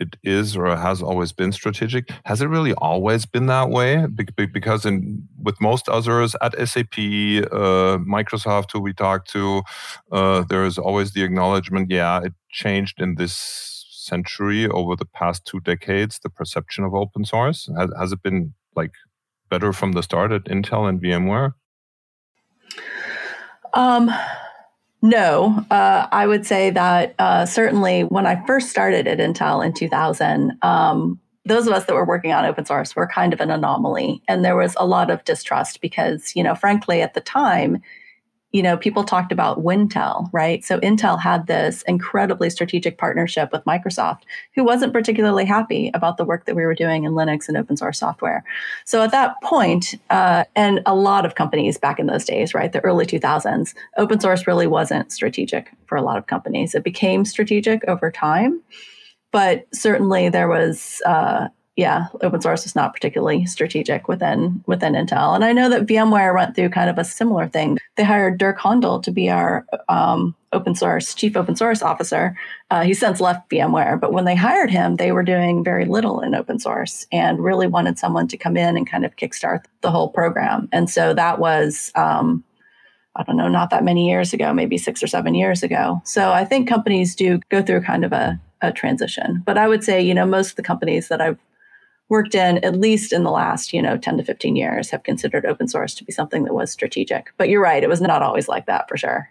it 0.00 0.16
is 0.22 0.56
or 0.56 0.76
has 0.76 1.02
always 1.02 1.32
been 1.32 1.52
strategic. 1.52 2.10
Has 2.24 2.40
it 2.40 2.46
really 2.46 2.72
always 2.74 3.26
been 3.26 3.46
that 3.46 3.70
way? 3.70 4.06
Because 4.06 4.86
in 4.86 5.26
with 5.42 5.60
most 5.60 5.88
others 5.88 6.36
at 6.40 6.54
SAP, 6.68 6.98
uh, 6.98 7.98
Microsoft, 7.98 8.72
who 8.72 8.80
we 8.80 8.92
talk 8.92 9.26
to, 9.26 9.62
uh, 10.12 10.44
there 10.48 10.64
is 10.64 10.78
always 10.78 11.12
the 11.12 11.22
acknowledgement. 11.22 11.90
Yeah, 11.90 12.20
it 12.22 12.34
changed 12.50 13.00
in 13.00 13.16
this 13.16 13.84
century 13.90 14.68
over 14.68 14.96
the 14.96 15.04
past 15.04 15.44
two 15.44 15.60
decades. 15.60 16.20
The 16.22 16.30
perception 16.30 16.84
of 16.84 16.94
open 16.94 17.24
source 17.24 17.68
has, 17.76 17.90
has 17.98 18.12
it 18.12 18.22
been 18.22 18.54
like 18.76 18.92
better 19.50 19.72
from 19.72 19.92
the 19.92 20.02
start 20.02 20.32
at 20.32 20.44
Intel 20.44 20.88
and 20.88 21.00
VMware? 21.00 21.54
Um, 23.74 24.10
no, 25.00 25.64
uh, 25.70 26.08
I 26.10 26.26
would 26.26 26.44
say 26.44 26.70
that 26.70 27.14
uh, 27.18 27.46
certainly 27.46 28.02
when 28.02 28.26
I 28.26 28.44
first 28.46 28.68
started 28.68 29.06
at 29.06 29.18
Intel 29.18 29.64
in 29.64 29.72
2000, 29.72 30.58
um, 30.62 31.20
those 31.44 31.66
of 31.66 31.72
us 31.72 31.86
that 31.86 31.94
were 31.94 32.04
working 32.04 32.32
on 32.32 32.44
open 32.44 32.64
source 32.64 32.94
were 32.94 33.06
kind 33.06 33.32
of 33.32 33.40
an 33.40 33.50
anomaly. 33.50 34.22
And 34.28 34.44
there 34.44 34.56
was 34.56 34.74
a 34.76 34.86
lot 34.86 35.10
of 35.10 35.24
distrust 35.24 35.80
because, 35.80 36.32
you 36.34 36.42
know, 36.42 36.54
frankly, 36.54 37.00
at 37.00 37.14
the 37.14 37.20
time, 37.20 37.80
you 38.52 38.62
know, 38.62 38.78
people 38.78 39.04
talked 39.04 39.30
about 39.30 39.62
Wintel, 39.62 40.30
right? 40.32 40.64
So 40.64 40.80
Intel 40.80 41.20
had 41.20 41.46
this 41.46 41.82
incredibly 41.82 42.48
strategic 42.48 42.96
partnership 42.96 43.50
with 43.52 43.62
Microsoft, 43.64 44.22
who 44.54 44.64
wasn't 44.64 44.94
particularly 44.94 45.44
happy 45.44 45.90
about 45.92 46.16
the 46.16 46.24
work 46.24 46.46
that 46.46 46.56
we 46.56 46.64
were 46.64 46.74
doing 46.74 47.04
in 47.04 47.12
Linux 47.12 47.48
and 47.48 47.58
open 47.58 47.76
source 47.76 47.98
software. 47.98 48.42
So 48.86 49.02
at 49.02 49.10
that 49.10 49.34
point, 49.42 49.96
uh, 50.08 50.44
and 50.56 50.80
a 50.86 50.94
lot 50.94 51.26
of 51.26 51.34
companies 51.34 51.76
back 51.76 51.98
in 51.98 52.06
those 52.06 52.24
days, 52.24 52.54
right, 52.54 52.72
the 52.72 52.80
early 52.80 53.04
2000s, 53.04 53.74
open 53.98 54.18
source 54.18 54.46
really 54.46 54.66
wasn't 54.66 55.12
strategic 55.12 55.70
for 55.84 55.96
a 55.96 56.02
lot 56.02 56.16
of 56.16 56.26
companies. 56.26 56.74
It 56.74 56.84
became 56.84 57.26
strategic 57.26 57.84
over 57.86 58.10
time, 58.10 58.62
but 59.30 59.66
certainly 59.74 60.30
there 60.30 60.48
was 60.48 61.02
uh, 61.04 61.48
yeah, 61.78 62.08
open 62.22 62.40
source 62.40 62.66
is 62.66 62.74
not 62.74 62.92
particularly 62.92 63.46
strategic 63.46 64.08
within 64.08 64.64
within 64.66 64.94
Intel. 64.94 65.36
And 65.36 65.44
I 65.44 65.52
know 65.52 65.68
that 65.68 65.86
VMware 65.86 66.34
went 66.34 66.56
through 66.56 66.70
kind 66.70 66.90
of 66.90 66.98
a 66.98 67.04
similar 67.04 67.46
thing. 67.46 67.78
They 67.96 68.02
hired 68.02 68.36
Dirk 68.36 68.58
Hohndel 68.58 69.00
to 69.04 69.12
be 69.12 69.30
our 69.30 69.64
um, 69.88 70.34
open 70.52 70.74
source 70.74 71.14
chief 71.14 71.36
open 71.36 71.54
source 71.54 71.80
officer. 71.80 72.36
Uh, 72.68 72.92
since 72.92 73.20
left 73.20 73.48
VMware, 73.48 74.00
but 74.00 74.12
when 74.12 74.24
they 74.24 74.34
hired 74.34 74.70
him, 74.70 74.96
they 74.96 75.12
were 75.12 75.22
doing 75.22 75.62
very 75.62 75.84
little 75.84 76.20
in 76.20 76.34
open 76.34 76.58
source 76.58 77.06
and 77.12 77.38
really 77.38 77.68
wanted 77.68 77.96
someone 77.96 78.26
to 78.26 78.36
come 78.36 78.56
in 78.56 78.76
and 78.76 78.90
kind 78.90 79.04
of 79.04 79.14
kickstart 79.14 79.64
the 79.82 79.92
whole 79.92 80.08
program. 80.08 80.68
And 80.72 80.90
so 80.90 81.14
that 81.14 81.38
was. 81.38 81.92
Um, 81.94 82.42
I 83.16 83.24
don't 83.24 83.36
know, 83.36 83.48
not 83.48 83.70
that 83.70 83.82
many 83.82 84.08
years 84.08 84.32
ago, 84.32 84.52
maybe 84.52 84.78
six 84.78 85.02
or 85.02 85.08
seven 85.08 85.34
years 85.34 85.64
ago. 85.64 86.00
So 86.04 86.30
I 86.30 86.44
think 86.44 86.68
companies 86.68 87.16
do 87.16 87.40
go 87.48 87.62
through 87.62 87.80
kind 87.80 88.04
of 88.04 88.12
a, 88.12 88.40
a 88.62 88.70
transition. 88.70 89.42
But 89.44 89.58
I 89.58 89.66
would 89.66 89.82
say, 89.82 90.00
you 90.00 90.14
know, 90.14 90.24
most 90.24 90.50
of 90.50 90.56
the 90.56 90.62
companies 90.62 91.08
that 91.08 91.20
I've 91.20 91.38
worked 92.08 92.34
in 92.34 92.58
at 92.64 92.76
least 92.76 93.12
in 93.12 93.22
the 93.22 93.30
last 93.30 93.72
you 93.72 93.82
know 93.82 93.96
10 93.96 94.18
to 94.18 94.24
15 94.24 94.56
years 94.56 94.90
have 94.90 95.02
considered 95.02 95.44
open 95.44 95.68
source 95.68 95.94
to 95.94 96.04
be 96.04 96.12
something 96.12 96.44
that 96.44 96.54
was 96.54 96.70
strategic. 96.70 97.32
But 97.36 97.48
you're 97.48 97.62
right 97.62 97.82
it 97.82 97.88
was 97.88 98.00
not 98.00 98.22
always 98.22 98.48
like 98.48 98.66
that 98.66 98.88
for 98.88 98.96
sure. 98.96 99.28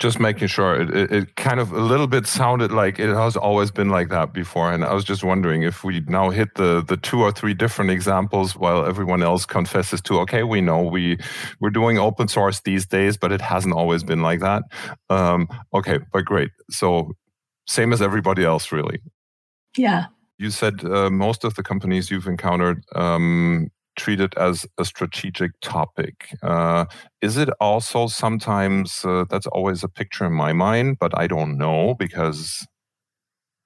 Just 0.00 0.18
making 0.18 0.48
sure. 0.48 0.80
It, 0.80 0.90
it, 0.90 1.12
it, 1.12 1.36
kind 1.36 1.60
of 1.60 1.70
a 1.70 1.80
little 1.80 2.08
bit 2.08 2.26
sounded 2.26 2.72
like 2.72 2.98
it 2.98 3.14
has 3.14 3.36
always 3.36 3.70
been 3.70 3.90
like 3.90 4.08
that 4.08 4.32
before 4.32 4.72
and 4.72 4.84
i 4.84 4.92
was 4.92 5.04
just 5.04 5.22
wondering 5.22 5.62
if 5.62 5.84
we 5.84 6.00
now 6.08 6.30
hit 6.30 6.56
the 6.56 6.82
the 6.82 6.96
two 6.96 7.20
or 7.20 7.30
three 7.30 7.54
different 7.54 7.92
examples 7.92 8.56
while 8.56 8.84
everyone 8.84 9.22
else 9.22 9.46
confesses 9.46 10.00
to 10.00 10.18
okay 10.18 10.42
we 10.42 10.60
know 10.60 10.82
we 10.82 11.16
we're 11.60 11.70
doing 11.70 11.96
open 11.96 12.26
source 12.26 12.60
these 12.62 12.86
days 12.86 13.16
but 13.16 13.30
it 13.30 13.40
hasn't 13.40 13.74
always 13.74 14.02
been 14.02 14.22
like 14.22 14.40
that. 14.40 14.64
Um, 15.10 15.48
okay 15.72 16.00
but 16.12 16.24
great. 16.24 16.50
So 16.70 17.12
same 17.66 17.92
as 17.92 18.02
everybody 18.02 18.44
else 18.44 18.72
really. 18.72 18.98
Yeah 19.76 20.06
you 20.38 20.50
said 20.50 20.84
uh, 20.84 21.10
most 21.10 21.44
of 21.44 21.54
the 21.54 21.62
companies 21.62 22.10
you've 22.10 22.26
encountered 22.26 22.84
um, 22.94 23.68
treat 23.96 24.20
it 24.20 24.34
as 24.36 24.66
a 24.78 24.84
strategic 24.84 25.52
topic. 25.60 26.30
Uh, 26.42 26.84
is 27.22 27.36
it 27.36 27.48
also 27.60 28.06
sometimes, 28.08 29.04
uh, 29.04 29.24
that's 29.30 29.46
always 29.46 29.84
a 29.84 29.88
picture 29.88 30.26
in 30.26 30.32
my 30.32 30.52
mind, 30.52 30.98
but 30.98 31.16
I 31.16 31.26
don't 31.28 31.56
know 31.56 31.94
because 31.94 32.66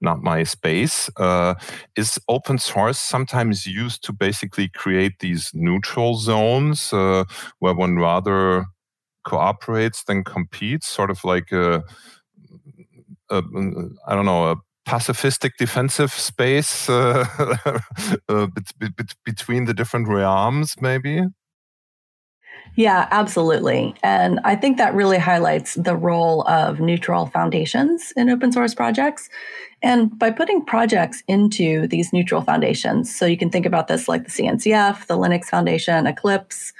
not 0.00 0.22
my 0.22 0.44
space. 0.44 1.10
Uh, 1.16 1.54
is 1.96 2.18
open 2.28 2.58
source 2.58 3.00
sometimes 3.00 3.66
used 3.66 4.02
to 4.04 4.12
basically 4.12 4.68
create 4.68 5.18
these 5.20 5.50
neutral 5.54 6.14
zones 6.16 6.92
uh, 6.92 7.24
where 7.58 7.74
one 7.74 7.96
rather 7.96 8.66
cooperates 9.24 10.04
than 10.04 10.24
competes, 10.24 10.86
sort 10.88 11.10
of 11.10 11.24
like 11.24 11.52
a, 11.52 11.82
a 13.30 13.42
I 14.06 14.14
don't 14.14 14.24
know, 14.26 14.50
a 14.52 14.56
pacifistic 14.88 15.52
defensive 15.58 16.10
space 16.10 16.88
uh, 16.88 17.26
uh, 18.28 18.46
between 19.24 19.66
the 19.66 19.74
different 19.74 20.08
realms, 20.08 20.76
maybe? 20.80 21.22
Yeah, 22.74 23.06
absolutely. 23.10 23.94
And 24.02 24.40
I 24.44 24.54
think 24.56 24.78
that 24.78 24.94
really 24.94 25.18
highlights 25.18 25.74
the 25.74 25.96
role 25.96 26.42
of 26.48 26.80
neutral 26.80 27.26
foundations 27.26 28.12
in 28.16 28.30
open 28.30 28.50
source 28.52 28.74
projects. 28.74 29.28
And 29.82 30.16
by 30.18 30.30
putting 30.30 30.64
projects 30.64 31.22
into 31.28 31.86
these 31.88 32.12
neutral 32.12 32.40
foundations, 32.40 33.14
so 33.14 33.26
you 33.26 33.36
can 33.36 33.50
think 33.50 33.66
about 33.66 33.88
this 33.88 34.08
like 34.08 34.24
the 34.24 34.30
CNCF, 34.30 35.06
the 35.06 35.18
Linux 35.18 35.46
Foundation, 35.46 36.06
Eclipse, 36.06 36.72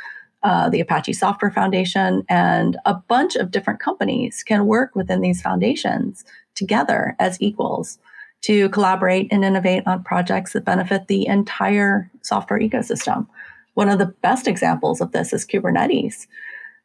uh, 0.45 0.69
the 0.71 0.81
Apache 0.81 1.15
Software 1.15 1.51
Foundation, 1.51 2.23
and 2.29 2.77
a 2.85 2.95
bunch 2.95 3.35
of 3.35 3.51
different 3.51 3.81
companies 3.81 4.45
can 4.45 4.67
work 4.67 4.95
within 4.95 5.21
these 5.21 5.43
foundations 5.43 6.25
together 6.59 7.17
as 7.19 7.41
equals 7.41 7.99
to 8.43 8.69
collaborate 8.71 9.29
and 9.33 9.45
innovate 9.45 9.85
on 9.87 10.05
projects 10.05 10.53
that 10.53 10.65
benefit 10.65 11.09
the 11.09 11.27
entire 11.27 12.11
software 12.23 12.61
ecosystem. 12.61 13.27
One 13.75 13.89
of 13.89 13.99
the 13.99 14.07
best 14.07 14.47
examples 14.47 15.01
of 15.01 15.13
this 15.13 15.33
is 15.33 15.47
Kubernetes. 15.47 16.27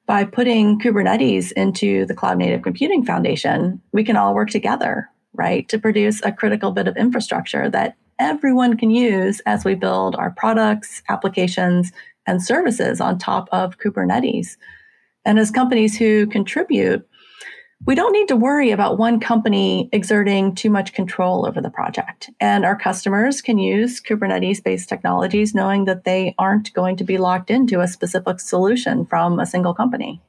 By 0.06 0.26
putting 0.26 0.80
Kubernetes 0.80 1.52
into 1.54 2.06
the 2.06 2.14
Cloud 2.14 2.38
Native 2.38 2.62
Computing 2.62 3.06
Foundation, 3.06 3.82
we 3.94 4.04
can 4.04 4.16
all 4.16 4.36
work 4.36 4.50
together, 4.50 5.10
right, 5.34 5.68
to 5.70 5.80
produce 5.80 6.22
a 6.24 6.32
critical 6.32 6.72
bit 6.72 6.88
of 6.88 6.98
infrastructure 6.98 7.70
that 7.70 7.96
everyone 8.20 8.78
can 8.78 8.92
use 8.92 9.42
as 9.46 9.66
we 9.66 9.76
build 9.76 10.16
our 10.16 10.32
products, 10.32 11.02
applications, 11.10 11.92
and 12.28 12.44
services 12.44 13.02
on 13.02 13.18
top 13.18 13.48
of 13.52 13.78
Kubernetes. 13.80 14.58
And 15.26 15.40
as 15.40 15.52
companies 15.52 15.98
who 15.98 16.28
contribute 16.28 17.08
we 17.86 17.96
don't 17.96 18.14
need 18.14 18.28
to 18.30 18.36
worry 18.36 18.72
about 18.72 18.98
one 18.98 19.20
company 19.20 19.90
exerting 19.92 20.56
too 20.56 20.70
much 20.70 20.94
control 20.94 21.46
over 21.46 21.60
the 21.60 21.70
project. 21.70 22.30
And 22.40 22.64
our 22.66 22.78
customers 22.78 23.42
can 23.42 23.58
use 23.58 24.00
Kubernetes 24.02 24.64
based 24.64 24.88
technologies 24.88 25.54
knowing 25.54 25.86
that 25.86 26.06
they 26.06 26.34
aren't 26.38 26.74
going 26.74 26.96
to 26.98 27.04
be 27.04 27.18
locked 27.18 27.52
into 27.52 27.82
a 27.82 27.88
specific 27.88 28.40
solution 28.40 29.06
from 29.06 29.40
a 29.40 29.46
single 29.46 29.74
company. 29.74 30.22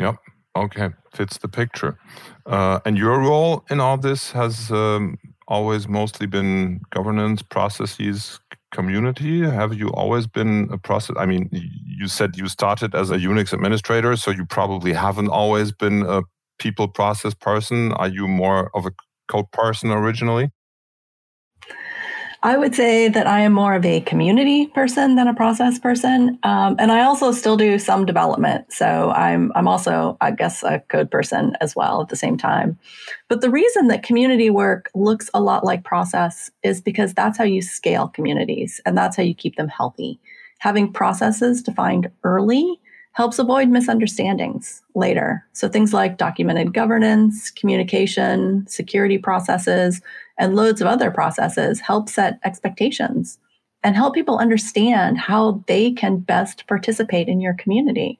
Yep. 0.00 0.16
Okay. 0.56 0.90
Fits 1.14 1.38
the 1.38 1.48
picture. 1.48 1.96
Uh, 2.46 2.80
and 2.84 2.98
your 2.98 3.20
role 3.20 3.64
in 3.70 3.80
all 3.80 3.96
this 3.96 4.32
has 4.32 4.70
um, 4.72 5.18
always 5.46 5.86
mostly 5.86 6.26
been 6.26 6.80
governance, 6.90 7.42
processes, 7.42 8.40
community? 8.72 9.42
Have 9.42 9.74
you 9.74 9.88
always 9.90 10.26
been 10.26 10.68
a 10.72 10.78
process? 10.78 11.16
I 11.18 11.26
mean, 11.26 11.48
you 11.52 12.08
said 12.08 12.36
you 12.36 12.48
started 12.48 12.94
as 12.94 13.10
a 13.10 13.16
Unix 13.18 13.52
administrator, 13.52 14.16
so 14.16 14.30
you 14.30 14.44
probably 14.46 14.92
haven't 14.92 15.28
always 15.28 15.72
been 15.72 16.02
a 16.02 16.22
people 16.58 16.88
process 16.88 17.34
person. 17.34 17.92
Are 17.92 18.08
you 18.08 18.26
more 18.28 18.70
of 18.74 18.86
a 18.86 18.92
code 19.28 19.50
person 19.52 19.90
originally? 19.90 20.50
I 22.44 22.56
would 22.56 22.74
say 22.74 23.08
that 23.08 23.28
I 23.28 23.40
am 23.40 23.52
more 23.52 23.74
of 23.74 23.84
a 23.84 24.00
community 24.00 24.66
person 24.66 25.14
than 25.14 25.28
a 25.28 25.34
process 25.34 25.78
person, 25.78 26.40
um, 26.42 26.74
and 26.80 26.90
I 26.90 27.04
also 27.04 27.30
still 27.30 27.56
do 27.56 27.78
some 27.78 28.04
development. 28.04 28.72
So 28.72 29.12
I'm 29.12 29.52
I'm 29.54 29.68
also, 29.68 30.16
I 30.20 30.32
guess, 30.32 30.64
a 30.64 30.80
code 30.88 31.08
person 31.08 31.56
as 31.60 31.76
well 31.76 32.02
at 32.02 32.08
the 32.08 32.16
same 32.16 32.36
time. 32.36 32.78
But 33.28 33.42
the 33.42 33.50
reason 33.50 33.86
that 33.88 34.02
community 34.02 34.50
work 34.50 34.90
looks 34.92 35.30
a 35.32 35.40
lot 35.40 35.64
like 35.64 35.84
process 35.84 36.50
is 36.64 36.80
because 36.80 37.14
that's 37.14 37.38
how 37.38 37.44
you 37.44 37.62
scale 37.62 38.08
communities, 38.08 38.80
and 38.84 38.98
that's 38.98 39.16
how 39.16 39.22
you 39.22 39.34
keep 39.34 39.54
them 39.54 39.68
healthy. 39.68 40.18
Having 40.58 40.92
processes 40.94 41.62
defined 41.62 42.10
early 42.24 42.80
helps 43.12 43.38
avoid 43.38 43.68
misunderstandings 43.68 44.82
later. 44.94 45.44
So 45.52 45.68
things 45.68 45.92
like 45.92 46.16
documented 46.16 46.72
governance, 46.72 47.50
communication, 47.50 48.66
security 48.66 49.18
processes, 49.18 50.00
and 50.42 50.56
loads 50.56 50.80
of 50.80 50.88
other 50.88 51.12
processes 51.12 51.78
help 51.78 52.08
set 52.08 52.40
expectations 52.44 53.38
and 53.84 53.94
help 53.94 54.12
people 54.12 54.38
understand 54.38 55.16
how 55.16 55.62
they 55.68 55.92
can 55.92 56.18
best 56.18 56.66
participate 56.66 57.28
in 57.28 57.40
your 57.40 57.54
community. 57.54 58.18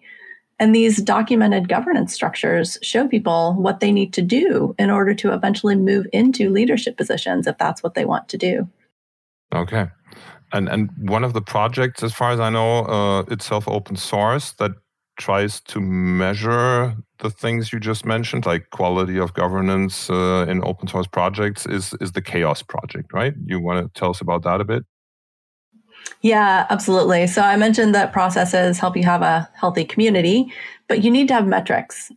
And 0.61 0.73
these 0.73 1.03
documented 1.03 1.69
governance 1.69 2.15
structures 2.15 2.79
show 2.81 3.09
people 3.09 3.55
what 3.55 3.81
they 3.81 3.91
need 3.91 4.13
to 4.13 4.23
do 4.23 4.73
in 4.79 4.89
order 4.89 5.15
to 5.15 5.33
eventually 5.33 5.75
move 5.75 6.07
into 6.13 6.49
leadership 6.49 6.97
positions 6.97 7.49
if 7.49 7.59
that's 7.59 7.83
what 7.83 7.95
they 7.95 8.05
want 8.05 8.29
to 8.29 8.39
do. 8.39 8.69
Okay. 9.53 9.89
And 10.53 10.69
and 10.69 10.91
one 11.09 11.25
of 11.25 11.33
the 11.33 11.43
projects, 11.43 12.05
as 12.05 12.13
far 12.13 12.31
as 12.31 12.39
I 12.39 12.51
know, 12.51 12.85
uh, 12.85 13.21
itself 13.33 13.67
open 13.67 13.97
source 13.97 14.53
that 14.53 14.73
tries 15.19 15.61
to 15.61 15.81
measure 15.81 16.97
the 17.19 17.31
things 17.31 17.73
you 17.73 17.79
just 17.79 18.05
mentioned, 18.05 18.47
like 18.47 18.71
quality 18.71 19.19
of 19.19 19.35
governance 19.35 20.11
uh, 20.11 20.47
in 20.49 20.65
open 20.65 20.89
source 20.89 21.07
projects, 21.07 21.67
is 21.67 21.95
is 22.01 22.13
the 22.13 22.23
CHAOSS 22.23 22.67
project, 22.67 23.13
right? 23.13 23.35
You 23.45 23.61
want 23.61 23.95
to 23.95 24.01
tell 24.01 24.11
us 24.11 24.21
about 24.21 24.43
that 24.43 24.61
a 24.61 24.65
bit? 24.65 24.85
Yeah, 26.21 26.67
absolutely. 26.71 27.27
So 27.27 27.43
I 27.43 27.57
mentioned 27.57 27.95
that 27.95 28.13
processes 28.13 28.79
help 28.79 28.97
you 28.97 29.05
have 29.05 29.23
a 29.23 29.49
healthy 29.55 29.85
community, 29.85 30.53
but 30.89 31.05
you 31.05 31.11
need 31.11 31.29
to 31.29 31.35
have 31.35 31.47
metrics 31.47 32.11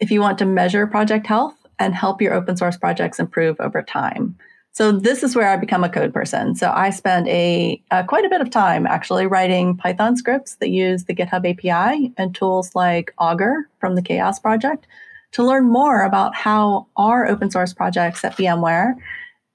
if 0.00 0.10
you 0.10 0.20
want 0.20 0.38
to 0.38 0.44
measure 0.44 0.86
project 0.86 1.26
health 1.26 1.54
and 1.78 1.94
help 1.94 2.20
your 2.22 2.34
open 2.34 2.56
source 2.56 2.76
projects 2.76 3.18
improve 3.18 3.56
over 3.60 3.82
time. 3.82 4.36
So 4.78 4.92
this 4.92 5.24
is 5.24 5.34
where 5.34 5.48
I 5.48 5.56
become 5.56 5.82
a 5.82 5.88
code 5.88 6.14
person. 6.14 6.54
So 6.54 6.70
I 6.72 6.90
spend 6.90 7.26
a 7.26 7.82
uh, 7.90 8.04
quite 8.04 8.24
a 8.24 8.28
bit 8.28 8.40
of 8.40 8.48
time 8.48 8.86
actually 8.86 9.26
writing 9.26 9.76
Python 9.76 10.16
scripts 10.16 10.54
that 10.60 10.68
use 10.68 11.06
the 11.06 11.16
GitHub 11.16 11.44
API 11.50 12.12
and 12.16 12.32
tools 12.32 12.76
like 12.76 13.12
Augur 13.18 13.68
from 13.80 13.96
the 13.96 14.02
CHAOSS 14.02 14.38
project 14.38 14.86
to 15.32 15.42
learn 15.42 15.64
more 15.64 16.02
about 16.02 16.36
how 16.36 16.86
our 16.96 17.26
open 17.26 17.50
source 17.50 17.74
projects 17.74 18.24
at 18.24 18.36
VMware, 18.36 18.94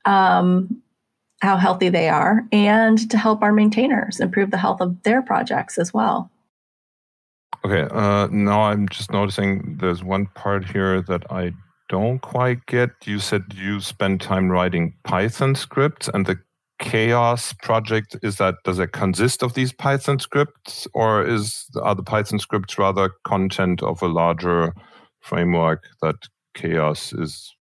um, 0.04 0.82
how 1.42 1.56
healthy 1.56 1.88
they 1.88 2.10
are, 2.10 2.46
and 2.52 3.10
to 3.10 3.18
help 3.18 3.44
our 3.44 3.54
maintainers 3.54 4.20
improve 4.20 4.52
the 4.52 4.58
health 4.58 4.82
of 4.82 5.02
their 5.04 5.22
projects 5.22 5.78
as 5.78 5.94
well. 5.94 6.30
Okay, 7.64 7.88
uh, 7.96 8.28
now 8.28 8.64
I'm 8.64 8.90
just 8.90 9.14
noticing 9.14 9.78
there's 9.80 10.04
one 10.04 10.26
part 10.36 10.70
here 10.70 11.02
that 11.04 11.32
I 11.32 11.54
don't 11.90 12.20
quite 12.20 12.66
get. 12.66 12.92
You 13.06 13.20
said 13.20 13.44
you 13.56 13.80
spend 13.82 14.22
time 14.22 14.50
writing 14.50 14.94
Python 15.04 15.56
scripts, 15.56 16.10
and 16.14 16.26
the 16.26 16.40
CHAOSS 16.82 17.54
project 17.62 18.18
is 18.22 18.38
that 18.38 18.56
does 18.64 18.80
it 18.80 18.92
consist 18.92 19.44
of 19.44 19.54
these 19.54 19.72
Python 19.72 20.20
scripts, 20.20 20.88
or 20.94 21.26
is 21.26 21.70
are 21.82 21.96
the 21.96 22.04
Python 22.04 22.40
scripts 22.40 22.78
rather 22.78 23.12
content 23.26 23.82
of 23.82 24.02
a 24.02 24.08
larger 24.08 24.74
framework 25.22 25.84
that 26.02 26.16
CHAOSS 26.58 27.14
is 27.20 27.56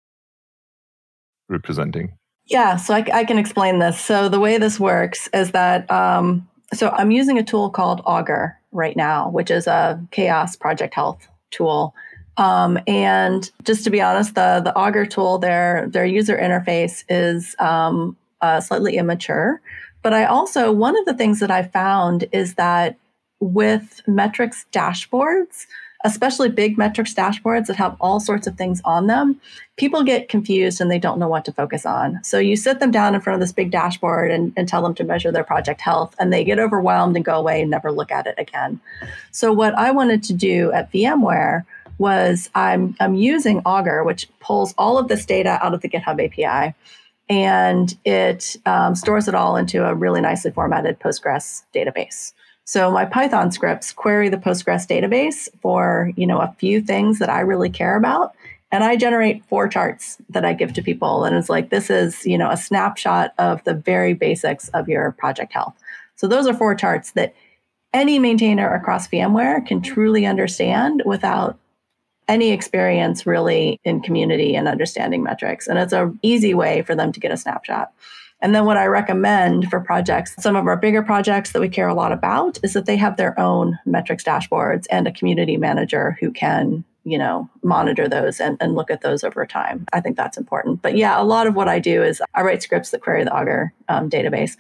representing? 1.49 2.17
Yeah, 2.47 2.77
so 2.77 2.95
I, 2.95 3.05
I, 3.13 3.25
can 3.25 3.37
explain 3.39 3.79
this. 3.79 4.01
So 4.01 4.29
the 4.31 4.41
way 4.41 4.57
this 4.57 4.81
works 4.81 5.29
is 5.35 5.51
that 5.51 5.91
um, 5.91 6.49
so 6.73 6.91
I'm 6.91 7.11
using 7.11 7.39
a 7.39 7.43
tool 7.43 7.71
called 7.71 8.01
Augur 8.07 8.57
right 8.73 8.97
now, 8.97 9.29
which 9.31 9.51
is 9.51 9.67
a 9.67 10.01
CHAOSS 10.13 10.59
project 10.59 10.95
health 10.95 11.29
tool. 11.51 11.95
Um, 12.39 12.79
and 12.87 13.51
just 13.65 13.85
to 13.85 13.91
be 13.91 14.01
honest, 14.01 14.35
the 14.35 14.63
the 14.65 14.75
Augur 14.75 15.05
tool, 15.05 15.39
their 15.39 15.89
their 15.89 16.07
user 16.07 16.37
interface 16.37 17.05
is 17.09 17.55
um, 17.59 18.17
uh, 18.41 18.61
slightly 18.61 18.97
immature. 18.97 19.61
But 20.03 20.15
I 20.15 20.25
also 20.25 20.73
one 20.73 20.97
of 20.97 21.05
the 21.05 21.15
things 21.15 21.41
that 21.41 21.51
I 21.51 21.65
found 21.65 22.27
is 22.33 22.55
that 22.55 22.97
with 23.41 24.01
metrics 24.07 24.67
dashboards, 24.73 25.67
especially 26.05 26.49
big 26.49 26.79
metrics 26.79 27.13
dashboards 27.13 27.67
that 27.67 27.77
have 27.77 27.97
all 28.01 28.21
sorts 28.21 28.47
of 28.47 28.57
things 28.57 28.81
on 28.85 29.09
them, 29.09 29.41
people 29.77 30.05
get 30.05 30.29
confused 30.29 30.81
and 30.81 30.91
they 30.91 30.99
don't 30.99 31.19
know 31.19 31.29
what 31.29 31.45
to 31.45 31.53
focus 31.53 31.85
on. 31.85 32.21
So 32.23 32.39
you 32.39 32.55
sit 32.57 32.79
them 32.79 32.93
down 32.93 33.17
in 33.17 33.21
front 33.21 33.35
of 33.35 33.41
this 33.41 33.53
big 33.53 33.73
dashboard 33.73 34.31
and, 34.31 34.53
and 34.57 34.69
tell 34.69 34.83
them 34.83 34.95
to 34.95 35.05
measure 35.05 35.33
their 35.33 35.45
project 35.45 35.81
health, 35.81 36.15
and 36.21 36.33
they 36.33 36.45
get 36.45 36.61
overwhelmed 36.61 37.17
and 37.17 37.25
go 37.25 37.37
away 37.37 37.61
and 37.61 37.71
never 37.71 37.91
look 37.91 38.13
at 38.13 38.29
it 38.29 38.37
again. 38.39 38.81
So 39.33 39.53
what 39.53 39.75
I 39.75 39.91
wanted 39.91 40.23
to 40.25 40.33
do 40.33 40.71
at 40.73 40.93
VMware 40.93 41.65
was 41.99 42.49
I'm 42.55 42.97
I'm 43.01 43.15
using 43.15 43.61
Augur, 43.67 44.05
which 44.05 44.29
pulls 44.41 44.75
all 44.79 44.99
of 44.99 45.09
this 45.09 45.27
data 45.27 45.59
out 45.63 45.75
of 45.75 45.81
the 45.81 45.89
GitHub 45.89 46.25
API, 46.25 46.75
and 47.29 47.97
it 48.05 48.57
um, 48.67 48.95
stores 48.95 49.29
it 49.29 49.35
all 49.35 49.57
into 49.57 49.85
a 49.85 49.95
really 49.95 50.21
nicely 50.21 50.51
formatted 50.51 50.99
Postgres 51.01 51.63
database. 51.75 52.33
So 52.65 52.91
my 52.91 53.05
Python 53.05 53.51
scripts 53.51 53.93
query 53.93 54.29
the 54.29 54.37
Postgres 54.37 54.87
database 54.87 55.49
for 55.61 56.13
you 56.17 56.27
know 56.27 56.39
a 56.39 56.55
few 56.59 56.81
things 56.81 57.19
that 57.19 57.31
I 57.31 57.41
really 57.41 57.71
care 57.71 57.97
about, 57.97 58.35
and 58.71 58.85
I 58.85 58.97
generate 58.97 59.45
four 59.47 59.69
charts 59.69 60.19
that 60.31 60.45
I 60.45 60.53
give 60.53 60.73
to 60.75 60.83
people, 60.83 61.25
and 61.25 61.37
it's 61.37 61.49
like 61.49 61.71
this 61.71 61.91
is 61.91 62.25
you 62.25 62.39
know 62.39 62.51
a 62.51 62.57
snapshot 62.57 63.35
of 63.39 63.63
the 63.65 63.75
very 63.75 64.15
basics 64.15 64.69
of 64.71 64.89
your 64.89 65.13
project 65.13 65.53
health. 65.53 65.75
So 66.17 66.27
those 66.27 66.47
are 66.47 66.55
four 66.55 66.75
charts 66.75 67.13
that 67.13 67.35
any 67.95 68.19
maintainer 68.19 68.75
across 68.75 69.09
VMware 69.09 69.67
can 69.67 69.81
truly 69.81 70.27
understand 70.27 71.03
without 71.07 71.59
any 72.29 72.53
experience 72.53 73.27
really 73.27 73.81
in 73.85 74.01
community 74.01 74.55
and 74.55 74.69
understanding 74.69 75.23
metrics. 75.23 75.67
And 75.67 75.79
it's 75.79 75.93
an 75.93 76.19
easy 76.23 76.55
way 76.55 76.83
for 76.83 76.95
them 76.95 77.11
to 77.13 77.21
get 77.21 77.33
a 77.33 77.37
snapshot. 77.37 77.93
And 78.41 78.55
then 78.55 78.67
what 78.67 78.77
I 78.77 78.87
recommend 78.87 79.69
for 79.69 79.81
projects, 79.81 80.35
some 80.39 80.55
of 80.55 80.67
our 80.67 80.77
bigger 80.77 81.03
projects 81.03 81.53
that 81.53 81.61
we 81.61 81.69
care 81.69 81.89
a 81.89 81.95
lot 81.95 82.13
about, 82.13 82.59
is 82.63 82.73
that 82.75 82.87
they 82.87 82.97
have 82.97 83.17
their 83.17 83.39
own 83.39 83.79
metrics 83.85 84.23
dashboards 84.23 84.87
and 84.91 85.09
a 85.09 85.13
community 85.13 85.57
manager 85.57 86.17
who 86.21 86.31
can, 86.31 86.85
you 87.03 87.19
know, 87.19 87.51
monitor 87.63 88.09
those 88.09 88.39
and, 88.39 88.57
and 88.61 88.77
look 88.77 88.93
at 88.93 89.01
those 89.01 89.25
over 89.25 89.45
time. 89.45 89.87
I 89.93 90.01
think 90.01 90.17
that's 90.17 90.39
important. 90.39 90.83
But 90.83 90.97
yeah, 90.97 91.21
a 91.21 91.25
lot 91.25 91.49
of 91.49 91.57
what 91.57 91.69
I 91.69 91.81
do 91.81 92.03
is 92.03 92.23
I 92.35 92.43
write 92.43 92.63
scripts 92.63 92.91
that 92.91 93.03
query 93.03 93.25
the 93.25 93.37
Augur 93.37 93.73
um, 93.89 94.09
database. 94.09 94.57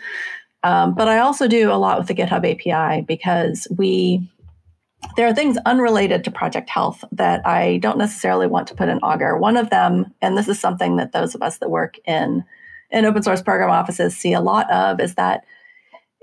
Um, 0.64 0.94
but 0.94 1.06
I 1.06 1.18
also 1.18 1.46
do 1.46 1.70
a 1.70 1.78
lot 1.78 1.98
with 1.98 2.08
the 2.08 2.14
GitHub 2.14 2.44
API 2.44 3.02
because 3.02 3.68
we 3.76 4.28
there 5.16 5.26
are 5.26 5.34
things 5.34 5.56
unrelated 5.66 6.24
to 6.24 6.30
project 6.30 6.68
health 6.68 7.04
that 7.12 7.46
I 7.46 7.78
don't 7.78 7.98
necessarily 7.98 8.46
want 8.46 8.68
to 8.68 8.74
put 8.74 8.88
in 8.88 8.98
Augur. 8.98 9.36
One 9.38 9.56
of 9.56 9.70
them, 9.70 10.14
and 10.20 10.36
this 10.36 10.48
is 10.48 10.60
something 10.60 10.96
that 10.96 11.12
those 11.12 11.34
of 11.34 11.42
us 11.42 11.58
that 11.58 11.70
work 11.70 11.96
in 12.04 12.44
in 12.90 13.04
open 13.04 13.22
source 13.22 13.42
program 13.42 13.70
offices 13.70 14.16
see 14.16 14.32
a 14.32 14.40
lot 14.40 14.70
of, 14.70 14.98
is 14.98 15.14
that 15.16 15.44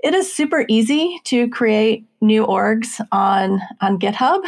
it 0.02 0.14
is 0.14 0.32
super 0.32 0.64
easy 0.68 1.20
to 1.24 1.48
create 1.48 2.04
new 2.20 2.44
orgs 2.46 3.00
on 3.12 3.60
on 3.80 3.98
GitHub. 3.98 4.42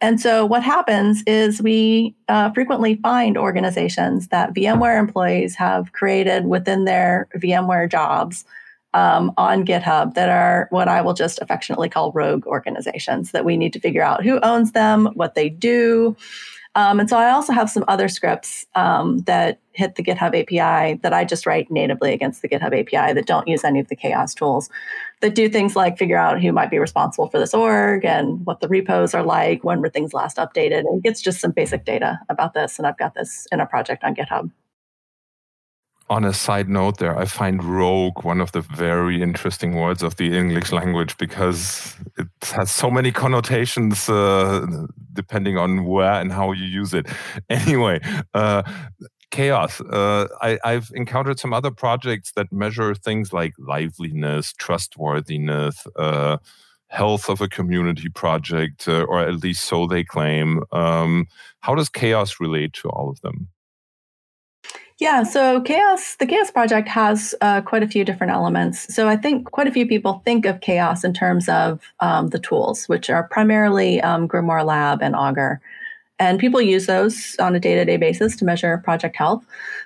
And 0.00 0.20
so 0.20 0.46
what 0.46 0.62
happens 0.62 1.22
is 1.26 1.62
we 1.62 2.14
uh, 2.28 2.52
frequently 2.52 2.96
find 2.96 3.36
organizations 3.36 4.28
that 4.28 4.54
VMware 4.54 4.98
employees 4.98 5.54
have 5.56 5.92
created 5.92 6.46
within 6.46 6.84
their 6.84 7.28
VMware 7.36 7.90
jobs 7.90 8.44
um, 8.94 9.32
on 9.36 9.66
GitHub 9.66 10.14
that 10.14 10.28
are 10.28 10.68
what 10.70 10.88
I 10.88 11.02
will 11.02 11.14
just 11.14 11.40
affectionately 11.42 11.88
call 11.88 12.12
rogue 12.12 12.46
organizations 12.46 13.32
that 13.32 13.44
we 13.44 13.56
need 13.56 13.72
to 13.74 13.80
figure 13.80 14.02
out 14.02 14.24
who 14.24 14.40
owns 14.40 14.72
them, 14.72 15.06
what 15.14 15.34
they 15.34 15.48
do. 15.50 16.16
Um, 16.76 16.98
and 16.98 17.08
so 17.08 17.16
I 17.16 17.30
also 17.30 17.52
have 17.52 17.70
some 17.70 17.84
other 17.86 18.08
scripts 18.08 18.66
um, 18.74 19.18
that 19.26 19.60
hit 19.72 19.94
the 19.94 20.02
GitHub 20.02 20.34
API 20.34 20.98
that 21.02 21.12
I 21.12 21.24
just 21.24 21.46
write 21.46 21.70
natively 21.70 22.12
against 22.12 22.42
the 22.42 22.48
GitHub 22.48 22.78
API 22.78 23.12
that 23.12 23.26
don't 23.26 23.46
use 23.46 23.62
any 23.62 23.78
of 23.78 23.88
the 23.88 23.96
CHAOSS 23.96 24.34
tools 24.34 24.70
that 25.20 25.36
do 25.36 25.48
things 25.48 25.76
like 25.76 25.98
figure 25.98 26.16
out 26.16 26.42
who 26.42 26.52
might 26.52 26.70
be 26.70 26.78
responsible 26.78 27.28
for 27.28 27.38
this 27.38 27.54
org 27.54 28.04
and 28.04 28.44
what 28.44 28.60
the 28.60 28.68
repos 28.68 29.14
are 29.14 29.22
like, 29.22 29.62
when 29.62 29.80
were 29.80 29.88
things 29.88 30.12
last 30.12 30.36
updated. 30.36 30.80
And 30.80 31.02
gets 31.02 31.22
just 31.22 31.40
some 31.40 31.52
basic 31.52 31.84
data 31.84 32.18
about 32.28 32.54
this. 32.54 32.78
And 32.78 32.86
I've 32.86 32.98
got 32.98 33.14
this 33.14 33.46
in 33.52 33.60
a 33.60 33.66
project 33.66 34.02
on 34.02 34.16
GitHub 34.16 34.50
on 36.10 36.24
a 36.24 36.32
side 36.32 36.68
note 36.68 36.98
there 36.98 37.16
i 37.18 37.24
find 37.24 37.64
rogue 37.64 38.24
one 38.24 38.40
of 38.40 38.52
the 38.52 38.60
very 38.60 39.22
interesting 39.22 39.74
words 39.74 40.02
of 40.02 40.16
the 40.16 40.36
english 40.36 40.72
language 40.72 41.16
because 41.16 41.96
it 42.18 42.28
has 42.42 42.70
so 42.70 42.90
many 42.90 43.10
connotations 43.10 44.08
uh, 44.08 44.66
depending 45.12 45.56
on 45.56 45.84
where 45.84 46.12
and 46.12 46.32
how 46.32 46.52
you 46.52 46.64
use 46.64 46.92
it. 46.92 47.06
Anyway 47.48 48.00
uh, 48.34 48.62
CHAOSS 49.30 49.80
uh, 49.80 50.28
I, 50.42 50.58
i've 50.64 50.90
encountered 50.94 51.38
some 51.38 51.52
other 51.52 51.70
projects 51.70 52.32
that 52.36 52.52
measure 52.52 52.94
things 52.94 53.32
like 53.32 53.54
liveliness 53.58 54.52
trustworthiness 54.52 55.86
uh, 55.96 56.36
health 56.88 57.28
of 57.28 57.40
a 57.40 57.48
community 57.48 58.08
project 58.08 58.86
uh, 58.88 59.02
or 59.02 59.18
at 59.20 59.42
least 59.42 59.64
so 59.64 59.86
they 59.86 60.04
claim. 60.04 60.62
Um, 60.70 61.26
how 61.60 61.74
does 61.74 61.88
CHAOSS 61.90 62.38
relate 62.38 62.72
to 62.74 62.88
all 62.88 63.10
of 63.10 63.20
them 63.20 63.48
yeah, 64.98 65.24
so 65.24 65.60
CHAOSS, 65.60 66.16
the 66.16 66.26
CHAOSS 66.26 66.52
project 66.52 66.88
has 66.88 67.34
uh, 67.40 67.60
quite 67.62 67.82
a 67.82 67.88
few 67.88 68.04
different 68.04 68.32
elements. 68.32 68.94
So 68.94 69.08
I 69.08 69.16
think 69.16 69.50
quite 69.50 69.66
a 69.66 69.72
few 69.72 69.86
people 69.86 70.22
think 70.24 70.46
of 70.46 70.60
CHAOSS 70.60 71.04
in 71.04 71.12
terms 71.12 71.48
of 71.48 71.80
um, 71.98 72.28
the 72.28 72.38
tools, 72.38 72.88
which 72.88 73.10
are 73.10 73.24
primarily 73.24 74.00
um, 74.00 74.28
Grimoire 74.28 74.64
Lab 74.64 75.02
and 75.02 75.16
Augur. 75.16 75.60
And 76.20 76.38
people 76.38 76.60
use 76.60 76.86
those 76.86 77.34
on 77.40 77.56
a 77.56 77.60
day 77.60 77.74
to 77.74 77.84
day 77.84 77.96
basis 77.96 78.36
to 78.36 78.44
measure 78.44 78.78
project 78.78 79.16
health. 79.16 79.44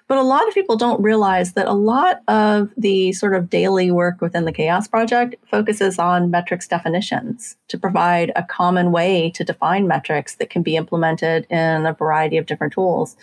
But 0.09 0.19
a 0.19 0.23
lot 0.23 0.47
of 0.47 0.53
people 0.53 0.77
don't 0.77 1.03
realize 1.03 1.55
that 1.55 1.67
a 1.67 1.73
lot 1.73 2.21
of 2.29 2.71
the 2.77 3.13
sort 3.13 3.35
of 3.35 3.49
daily 3.49 3.91
work 3.91 4.21
within 4.21 4.45
the 4.45 4.53
CHAOSS 4.53 4.91
project 4.91 5.37
focuses 5.51 5.99
on 5.99 6.31
metrics 6.31 6.69
definitions 6.69 7.57
to 7.69 7.79
provide 7.79 8.31
a 8.37 8.43
common 8.43 8.93
way 8.93 9.31
to 9.37 9.43
define 9.43 9.89
metrics 9.89 10.35
that 10.35 10.51
can 10.51 10.63
be 10.63 10.77
implemented 10.77 11.47
in 11.49 11.87
a 11.87 11.95
variety 11.95 12.37
of 12.37 12.45
different 12.45 12.75
tools. 12.75 13.17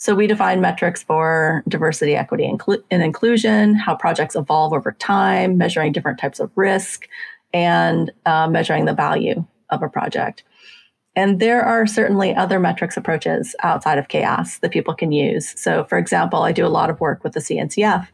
So 0.00 0.14
we 0.14 0.26
define 0.26 0.62
metrics 0.62 1.02
for 1.02 1.62
diversity, 1.68 2.16
equity, 2.16 2.50
and 2.90 3.02
inclusion, 3.02 3.74
how 3.74 3.94
projects 3.94 4.34
evolve 4.34 4.72
over 4.72 4.92
time, 4.92 5.58
measuring 5.58 5.92
different 5.92 6.18
types 6.18 6.40
of 6.40 6.50
risk, 6.56 7.06
and 7.52 8.10
uh, 8.24 8.48
measuring 8.48 8.86
the 8.86 8.94
value 8.94 9.44
of 9.68 9.82
a 9.82 9.90
project. 9.90 10.42
And 11.14 11.38
there 11.38 11.62
are 11.62 11.86
certainly 11.86 12.34
other 12.34 12.58
metrics 12.58 12.96
approaches 12.96 13.54
outside 13.62 13.98
of 13.98 14.08
CHAOSS 14.08 14.60
that 14.60 14.70
people 14.70 14.94
can 14.94 15.12
use. 15.12 15.52
So, 15.60 15.84
for 15.84 15.98
example, 15.98 16.44
I 16.44 16.52
do 16.52 16.64
a 16.64 16.68
lot 16.68 16.88
of 16.88 16.98
work 16.98 17.22
with 17.22 17.34
the 17.34 17.40
CNCF, 17.40 18.08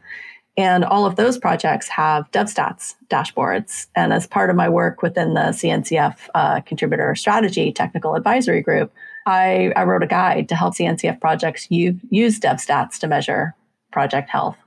and 0.57 0.83
all 0.83 1.05
of 1.05 1.15
those 1.15 1.37
projects 1.37 1.87
have 1.87 2.29
DevStats 2.31 2.95
dashboards. 3.09 3.87
And 3.95 4.11
as 4.11 4.27
part 4.27 4.49
of 4.49 4.57
my 4.57 4.67
work 4.67 5.01
within 5.01 5.35
the 5.35 5.51
CNCF 5.51 6.17
uh, 6.35 6.59
contributor 6.61 7.15
strategy 7.15 7.71
technical 7.71 8.15
advisory 8.15 8.61
group, 8.61 8.91
I, 9.27 9.73
I, 9.75 9.83
wrote 9.83 10.03
a 10.03 10.07
guide 10.07 10.49
to 10.49 10.55
help 10.55 10.75
CNCF 10.75 11.19
projects 11.19 11.67
use, 11.69 12.39
DevStats 12.39 12.97
to 12.99 13.07
measure 13.07 13.53
project 13.91 14.29
health. 14.29 14.57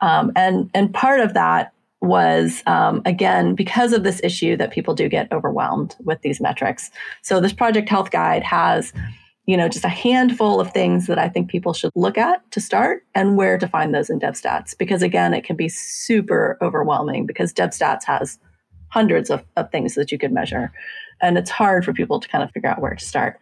Um, 0.00 0.32
and, 0.34 0.70
and 0.74 0.92
part 0.92 1.20
of 1.20 1.34
that 1.34 1.72
was 2.00 2.62
um, 2.66 3.02
again 3.04 3.54
because 3.54 3.92
of 3.92 4.02
this 4.02 4.20
issue 4.24 4.56
that 4.56 4.72
people 4.72 4.94
do 4.94 5.08
get 5.08 5.30
overwhelmed 5.30 5.94
with 6.00 6.20
these 6.22 6.40
metrics. 6.40 6.90
So 7.22 7.40
this 7.40 7.52
project 7.52 7.88
health 7.88 8.10
guide 8.10 8.42
has 8.42 8.92
you 9.46 9.56
know 9.56 9.68
just 9.68 9.84
a 9.84 9.88
handful 9.88 10.60
of 10.60 10.72
things 10.72 11.08
that 11.08 11.18
i 11.18 11.28
think 11.28 11.50
people 11.50 11.72
should 11.72 11.90
look 11.96 12.16
at 12.16 12.48
to 12.52 12.60
start 12.60 13.04
and 13.12 13.36
where 13.36 13.58
to 13.58 13.66
find 13.66 13.92
those 13.92 14.08
in 14.08 14.20
devstats 14.20 14.78
because 14.78 15.02
again 15.02 15.34
it 15.34 15.42
can 15.42 15.56
be 15.56 15.68
super 15.68 16.56
overwhelming 16.62 17.26
because 17.26 17.52
devstats 17.52 18.04
has 18.04 18.38
hundreds 18.92 19.30
of, 19.30 19.42
of 19.56 19.70
things 19.70 19.94
that 19.94 20.12
you 20.12 20.18
could 20.18 20.32
measure. 20.32 20.70
And 21.22 21.38
it's 21.38 21.50
hard 21.50 21.84
for 21.84 21.94
people 21.94 22.20
to 22.20 22.28
kind 22.28 22.44
of 22.44 22.50
figure 22.50 22.68
out 22.68 22.80
where 22.80 22.94
to 22.94 23.04
start 23.04 23.38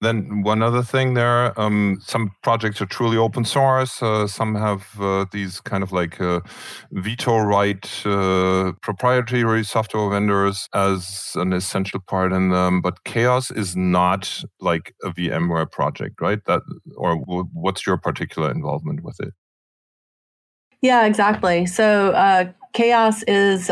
then 0.00 0.42
one 0.42 0.62
other 0.62 0.82
thing 0.82 1.14
there, 1.14 1.58
um, 1.58 1.98
some 2.00 2.30
projects 2.42 2.80
are 2.80 2.86
truly 2.86 3.16
open 3.16 3.44
source. 3.44 4.00
Uh, 4.00 4.28
some 4.28 4.54
have 4.54 4.86
uh, 5.00 5.24
these 5.32 5.60
kind 5.60 5.82
of 5.82 5.90
like 5.90 6.20
uh, 6.20 6.40
veto 6.92 7.38
right 7.38 7.84
uh, 8.06 8.72
proprietary 8.80 9.64
software 9.64 10.08
vendors 10.08 10.68
as 10.72 11.32
an 11.34 11.52
essential 11.52 12.00
part 12.00 12.32
in 12.32 12.50
them. 12.50 12.80
But 12.80 13.02
CHAOSS 13.04 13.50
is 13.50 13.74
not 13.74 14.44
like 14.60 14.94
a 15.02 15.10
VMware 15.10 15.70
project, 15.70 16.20
right? 16.20 16.44
That 16.46 16.62
or 16.96 17.16
what's 17.16 17.84
your 17.84 17.96
particular 17.96 18.50
involvement 18.52 19.02
with 19.02 19.18
it? 19.20 19.34
Yeah, 20.80 21.06
exactly. 21.06 21.66
So 21.66 22.12
uh, 22.12 22.52
CHAOSS 22.72 23.24
is 23.26 23.68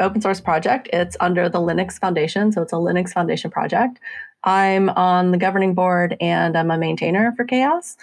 open 0.00 0.20
source 0.20 0.40
project. 0.40 0.88
It's 0.92 1.16
under 1.20 1.48
the 1.48 1.58
Linux 1.58 1.98
Foundation, 1.98 2.52
so 2.52 2.60
it's 2.60 2.72
a 2.72 2.76
Linux 2.76 3.12
Foundation 3.12 3.50
project. 3.50 3.98
I'm 4.44 4.90
on 4.90 5.30
the 5.30 5.38
governing 5.38 5.74
board 5.74 6.16
and 6.20 6.56
I'm 6.56 6.70
a 6.70 6.78
maintainer 6.78 7.32
for 7.36 7.44
CHAOSS. 7.44 7.96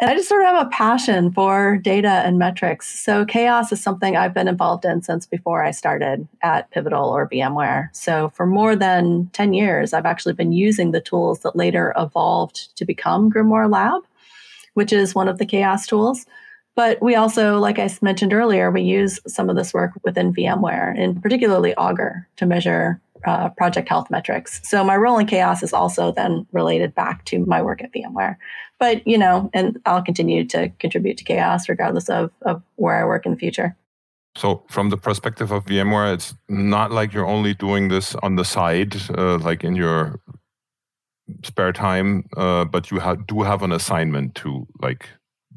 And 0.00 0.08
I 0.08 0.14
just 0.14 0.28
sort 0.28 0.42
of 0.42 0.46
have 0.46 0.66
a 0.66 0.70
passion 0.70 1.32
for 1.32 1.76
data 1.76 2.08
and 2.08 2.38
metrics. 2.38 3.00
So 3.00 3.24
CHAOSS 3.24 3.72
is 3.72 3.82
something 3.82 4.16
I've 4.16 4.32
been 4.32 4.46
involved 4.46 4.84
in 4.84 5.02
since 5.02 5.26
before 5.26 5.64
I 5.64 5.72
started 5.72 6.28
at 6.40 6.70
Pivotal 6.70 7.08
or 7.08 7.28
VMware. 7.28 7.88
So 7.92 8.28
for 8.28 8.46
more 8.46 8.76
than 8.76 9.28
10 9.32 9.54
years, 9.54 9.92
I've 9.92 10.06
actually 10.06 10.34
been 10.34 10.52
using 10.52 10.92
the 10.92 11.00
tools 11.00 11.40
that 11.40 11.56
later 11.56 11.92
evolved 11.98 12.76
to 12.76 12.84
become 12.84 13.30
Grimoire 13.30 13.68
Lab, 13.68 14.02
which 14.74 14.92
is 14.92 15.16
one 15.16 15.26
of 15.26 15.38
the 15.38 15.46
CHAOSS 15.46 15.88
tools. 15.88 16.26
But 16.76 17.02
we 17.02 17.16
also, 17.16 17.58
like 17.58 17.80
I 17.80 17.90
mentioned 18.00 18.32
earlier, 18.32 18.70
we 18.70 18.82
use 18.82 19.18
some 19.26 19.50
of 19.50 19.56
this 19.56 19.74
work 19.74 19.90
within 20.04 20.32
VMware, 20.32 20.96
and 20.96 21.20
particularly 21.20 21.74
Augur, 21.74 22.28
to 22.36 22.46
measure 22.46 23.00
uh, 23.26 23.48
project 23.50 23.88
health 23.88 24.10
metrics. 24.10 24.60
So 24.64 24.84
my 24.84 24.96
role 24.96 25.18
in 25.18 25.26
CHAOSS 25.26 25.62
is 25.62 25.72
also 25.72 26.12
then 26.12 26.46
related 26.52 26.94
back 26.94 27.24
to 27.26 27.44
my 27.46 27.62
work 27.62 27.82
at 27.82 27.92
VMware. 27.92 28.36
But 28.78 29.06
you 29.06 29.18
know, 29.18 29.50
and 29.52 29.78
I'll 29.86 30.02
continue 30.02 30.44
to 30.46 30.70
contribute 30.78 31.18
to 31.18 31.24
CHAOSS 31.24 31.68
regardless 31.68 32.08
of, 32.08 32.30
of 32.42 32.62
where 32.76 33.00
I 33.00 33.04
work 33.04 33.26
in 33.26 33.32
the 33.32 33.38
future. 33.38 33.76
So, 34.36 34.62
from 34.68 34.90
the 34.90 34.96
perspective 34.96 35.50
of 35.50 35.64
VMware, 35.64 36.14
it's 36.14 36.34
not 36.48 36.92
like 36.92 37.12
you're 37.12 37.26
only 37.26 37.54
doing 37.54 37.88
this 37.88 38.14
on 38.16 38.36
the 38.36 38.44
side, 38.44 38.96
uh, 39.16 39.38
like 39.38 39.64
in 39.64 39.74
your 39.74 40.20
spare 41.42 41.72
time, 41.72 42.28
uh, 42.36 42.64
but 42.64 42.90
you 42.90 43.00
ha- 43.00 43.16
do 43.16 43.42
have 43.42 43.62
an 43.62 43.72
assignment 43.72 44.34
to 44.36 44.66
like 44.80 45.08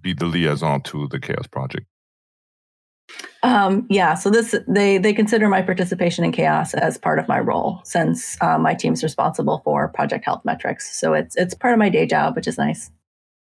be 0.02 0.14
the 0.14 0.26
liaison 0.26 0.82
to 0.82 1.08
the 1.10 1.20
CHAOSS 1.20 1.48
project. 1.52 1.86
Um, 3.44 3.88
yeah, 3.90 4.14
so 4.14 4.30
this 4.30 4.56
they 4.68 5.00
they 5.00 5.14
consider 5.14 5.50
my 5.50 5.62
participation 5.64 6.24
in 6.24 6.32
CHAOSS 6.32 6.76
as 6.76 6.98
part 6.98 7.18
of 7.18 7.28
my 7.28 7.40
role 7.40 7.82
since 7.84 8.38
uh, 8.42 8.60
my 8.60 8.76
team's 8.76 9.02
responsible 9.02 9.62
for 9.64 9.88
project 9.88 10.26
health 10.26 10.42
metrics. 10.46 10.96
So 11.00 11.14
it's 11.14 11.36
it's 11.36 11.56
part 11.56 11.74
of 11.74 11.80
my 11.80 11.90
day 11.90 12.06
job, 12.06 12.36
which 12.36 12.48
is 12.48 12.58
nice. 12.58 12.92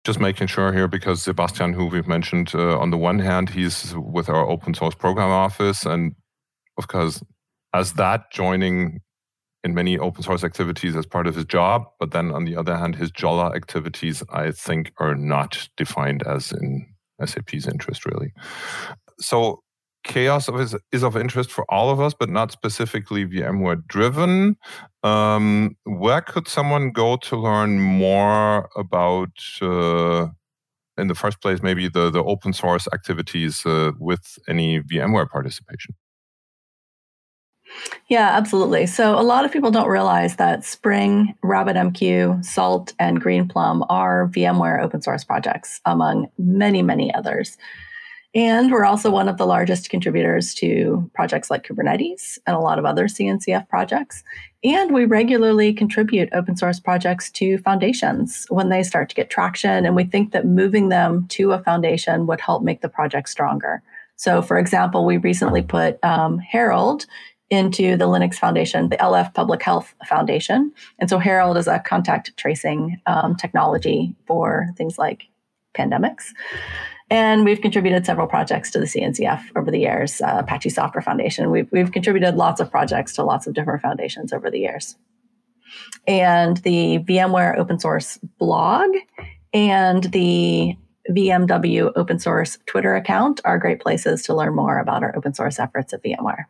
Just 0.05 0.21
making 0.21 0.47
sure 0.47 0.73
here 0.73 0.89
because 0.89 1.23
Sebastian, 1.23 1.75
who 1.75 1.87
we've 1.87 2.09
mentioned, 2.09 2.53
uh, 2.55 2.79
on 2.79 2.91
the 2.91 2.99
one 2.99 3.19
hand, 3.19 3.51
he's 3.51 3.95
with 3.97 4.29
our 4.29 4.49
open 4.49 4.75
source 4.75 4.95
program 4.95 5.31
office, 5.31 5.85
and 5.85 6.15
of 6.79 6.89
course, 6.89 7.23
as 7.75 7.95
that 7.95 8.31
joining 8.31 9.01
in 9.65 9.75
many 9.75 9.99
open 9.99 10.23
source 10.23 10.45
activities 10.45 10.95
as 10.95 11.07
part 11.07 11.27
of 11.27 11.35
his 11.35 11.47
job, 11.47 11.85
but 11.99 12.11
then 12.11 12.31
on 12.31 12.45
the 12.45 12.55
other 12.55 12.77
hand, 12.77 12.97
his 12.97 13.11
Jolla 13.11 13.55
activities, 13.55 14.23
I 14.31 14.51
think, 14.51 14.93
are 14.99 15.15
not 15.15 15.71
defined 15.79 16.23
as 16.27 16.53
in 16.53 16.87
SAP's 17.25 17.67
interest 17.67 18.05
really 18.05 18.33
so 19.21 19.61
CHAOSS 20.05 20.49
is, 20.61 20.77
is 20.93 21.03
of 21.03 21.17
interest 21.17 21.51
for 21.51 21.65
all 21.69 21.91
of 21.91 22.01
us, 22.01 22.15
but 22.15 22.29
not 22.29 22.53
specifically 22.53 23.25
VMware 23.27 23.87
driven. 23.87 24.57
Um, 25.03 25.77
where 25.85 26.21
could 26.21 26.47
someone 26.47 26.91
go 26.91 27.17
to 27.17 27.37
learn 27.37 27.81
more 27.81 28.69
about, 28.77 29.31
uh, 29.63 30.29
in 30.97 31.09
the 31.09 31.15
first 31.15 31.41
place, 31.41 31.63
maybe 31.63 31.89
the, 31.89 32.11
the 32.11 32.23
open 32.23 32.53
source 32.53 32.87
activities 32.93 33.65
uh, 33.67 33.93
with 33.99 34.39
any 34.47 34.81
VMware 34.81 35.29
participation? 35.29 35.95
Yeah, 38.09 38.31
absolutely. 38.37 38.87
So 38.87 39.19
a 39.19 39.23
lot 39.23 39.45
of 39.45 39.53
people 39.53 39.71
don't 39.71 39.89
realize 39.89 40.37
that 40.37 40.65
Spring, 40.65 41.35
RabbitMQ, 41.43 42.45
Salt, 42.45 42.93
and 42.99 43.23
Greenplum 43.23 43.87
are 43.89 44.29
VMware 44.29 44.83
open 44.83 45.01
source 45.01 45.25
projects, 45.25 45.81
among 45.87 46.29
many, 46.39 46.83
many 46.83 47.13
others. 47.15 47.57
And 48.35 48.73
we're 48.73 48.85
also 48.85 49.11
one 49.11 49.29
of 49.29 49.37
the 49.37 49.47
largest 49.47 49.91
contributors 49.91 50.55
to 50.55 51.09
projects 51.15 51.51
like 51.51 51.65
Kubernetes 51.65 52.39
and 52.47 52.57
a 52.57 52.61
lot 52.61 52.81
of 52.81 52.85
other 52.85 53.07
CNCF 53.07 53.69
projects. 53.69 54.25
And 54.65 54.93
we 54.93 55.05
regularly 55.05 55.73
contribute 55.73 56.31
open 56.33 56.57
source 56.57 56.81
projects 56.81 57.31
to 57.33 57.59
foundations 57.59 58.47
when 58.49 58.71
they 58.71 58.83
start 58.83 59.09
to 59.11 59.15
get 59.15 59.31
traction. 59.31 59.87
And 59.87 59.95
we 59.95 60.05
think 60.05 60.33
that 60.33 60.47
moving 60.47 60.89
them 60.89 61.29
to 61.29 61.53
a 61.53 61.63
foundation 61.63 62.27
would 62.27 62.41
help 62.41 62.65
make 62.65 62.81
the 62.81 62.89
project 62.89 63.29
stronger. 63.29 63.83
So, 64.17 64.43
for 64.43 64.59
example, 64.59 65.05
we 65.05 65.17
recently 65.17 65.63
put 65.63 66.03
um, 66.03 66.39
Herald 66.39 67.07
into 67.51 67.97
the 67.97 68.07
Linux 68.07 68.35
Foundation, 68.35 68.89
the 68.89 68.97
LF 68.97 69.35
Public 69.35 69.63
Health 69.63 69.95
Foundation. 70.07 70.73
And 70.99 71.09
so 71.09 71.19
Herald 71.19 71.57
is 71.57 71.69
a 71.69 71.79
contact 71.79 72.37
tracing 72.37 73.01
um, 73.07 73.37
technology 73.37 74.17
for 74.27 74.69
things 74.77 74.99
like 74.99 75.25
pandemics. 75.77 76.33
And 77.11 77.45
we've 77.45 77.61
contributed 77.61 78.07
several 78.07 78.27
projects 78.27 78.71
to 78.73 78.79
the 78.79 78.87
CNCF 78.87 79.43
over 79.57 79.71
the 79.71 79.79
years, 79.79 80.21
uh, 80.21 80.37
Apache 80.39 80.71
Software 80.71 81.03
Foundation. 81.03 81.51
We've, 81.51 81.71
we've 81.71 81.93
contributed 81.93 82.37
lots 82.37 82.61
of 82.61 82.71
projects 82.71 83.15
to 83.15 83.25
lots 83.25 83.47
of 83.47 83.55
different 83.55 83.83
foundations 83.83 84.33
over 84.33 84.51
the 84.51 84.59
years. 84.59 84.97
And 86.07 86.59
the 86.59 87.01
VMware 87.01 87.59
open 87.59 87.79
source 87.79 88.19
blog 88.39 88.91
and 89.53 90.05
the 90.05 90.77
VMW 91.11 91.93
open 91.97 92.19
source 92.19 92.59
Twitter 92.67 92.95
account 92.97 93.41
are 93.45 93.59
great 93.59 93.81
places 93.81 94.23
to 94.23 94.35
learn 94.35 94.55
more 94.55 94.79
about 94.79 95.03
our 95.03 95.15
open 95.17 95.35
source 95.35 95.59
efforts 95.59 95.93
at 95.93 96.03
VMware. 96.03 96.45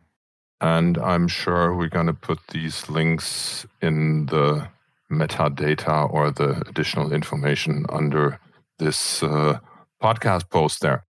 And 0.60 0.98
I'm 0.98 1.28
sure 1.28 1.74
we're 1.74 1.88
going 1.88 2.06
to 2.06 2.14
put 2.14 2.38
these 2.48 2.88
links 2.88 3.66
in 3.82 4.26
the 4.26 4.68
metadata 5.10 6.10
or 6.12 6.30
the 6.30 6.62
additional 6.68 7.12
information 7.12 7.84
under 7.88 8.40
this 8.78 9.22
uh, 9.22 9.58
podcast 10.02 10.50
post 10.50 10.80
there. 10.80 11.04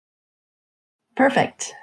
Perfect. 1.17 1.75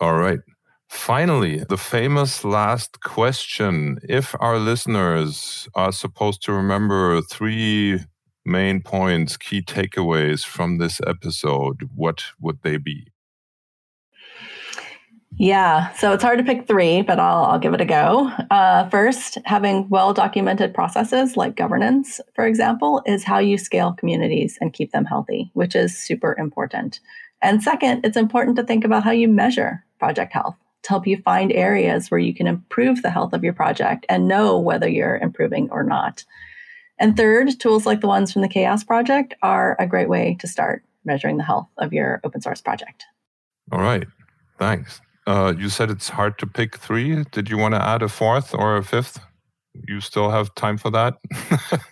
All 0.00 0.14
right. 0.14 0.40
Finally, 0.88 1.64
the 1.68 1.76
famous 1.76 2.44
last 2.44 3.00
question. 3.00 3.98
If 4.08 4.34
our 4.40 4.58
listeners 4.58 5.68
are 5.74 5.92
supposed 5.92 6.42
to 6.42 6.52
remember 6.52 7.20
three 7.22 8.00
main 8.44 8.82
points, 8.82 9.36
key 9.36 9.62
takeaways 9.62 10.44
from 10.44 10.78
this 10.78 11.00
episode, 11.06 11.88
what 11.94 12.24
would 12.40 12.58
they 12.62 12.76
be? 12.76 13.11
Yeah, 15.42 15.92
so 15.94 16.12
it's 16.12 16.22
hard 16.22 16.38
to 16.38 16.44
pick 16.44 16.68
three, 16.68 17.02
but 17.02 17.18
I'll, 17.18 17.46
I'll 17.46 17.58
give 17.58 17.74
it 17.74 17.80
a 17.80 17.84
go. 17.84 18.30
Uh, 18.48 18.88
first, 18.90 19.38
having 19.44 19.88
well 19.88 20.14
documented 20.14 20.72
processes 20.72 21.36
like 21.36 21.56
governance, 21.56 22.20
for 22.36 22.46
example, 22.46 23.02
is 23.06 23.24
how 23.24 23.40
you 23.40 23.58
scale 23.58 23.92
communities 23.92 24.56
and 24.60 24.72
keep 24.72 24.92
them 24.92 25.04
healthy, 25.04 25.50
which 25.54 25.74
is 25.74 25.98
super 25.98 26.36
important. 26.38 27.00
And 27.42 27.60
second, 27.60 28.04
it's 28.04 28.16
important 28.16 28.54
to 28.54 28.62
think 28.62 28.84
about 28.84 29.02
how 29.02 29.10
you 29.10 29.26
measure 29.26 29.84
project 29.98 30.32
health 30.32 30.54
to 30.84 30.90
help 30.90 31.08
you 31.08 31.16
find 31.16 31.50
areas 31.50 32.08
where 32.08 32.20
you 32.20 32.32
can 32.32 32.46
improve 32.46 33.02
the 33.02 33.10
health 33.10 33.32
of 33.32 33.42
your 33.42 33.52
project 33.52 34.06
and 34.08 34.28
know 34.28 34.56
whether 34.60 34.88
you're 34.88 35.16
improving 35.16 35.68
or 35.72 35.82
not. 35.82 36.24
And 37.00 37.16
third, 37.16 37.58
tools 37.58 37.84
like 37.84 38.00
the 38.00 38.06
ones 38.06 38.32
from 38.32 38.42
the 38.42 38.48
CHAOSS 38.48 38.84
Project 38.84 39.34
are 39.42 39.74
a 39.80 39.88
great 39.88 40.08
way 40.08 40.36
to 40.38 40.46
start 40.46 40.84
measuring 41.04 41.38
the 41.38 41.42
health 41.42 41.66
of 41.78 41.92
your 41.92 42.20
open 42.22 42.40
source 42.40 42.60
project. 42.60 43.06
All 43.72 43.80
right. 43.80 44.06
Thanks. 44.56 45.00
Uh, 45.26 45.54
you 45.56 45.68
said 45.68 45.90
it's 45.90 46.10
hard 46.10 46.38
to 46.38 46.46
pick 46.46 46.76
three. 46.76 47.24
Did 47.30 47.48
you 47.48 47.56
want 47.56 47.74
to 47.74 47.82
add 47.82 48.02
a 48.02 48.08
fourth 48.08 48.54
or 48.54 48.76
a 48.76 48.84
fifth? 48.84 49.20
You 49.88 50.00
still 50.00 50.30
have 50.30 50.54
time 50.54 50.78
for 50.78 50.90
that? 50.90 51.18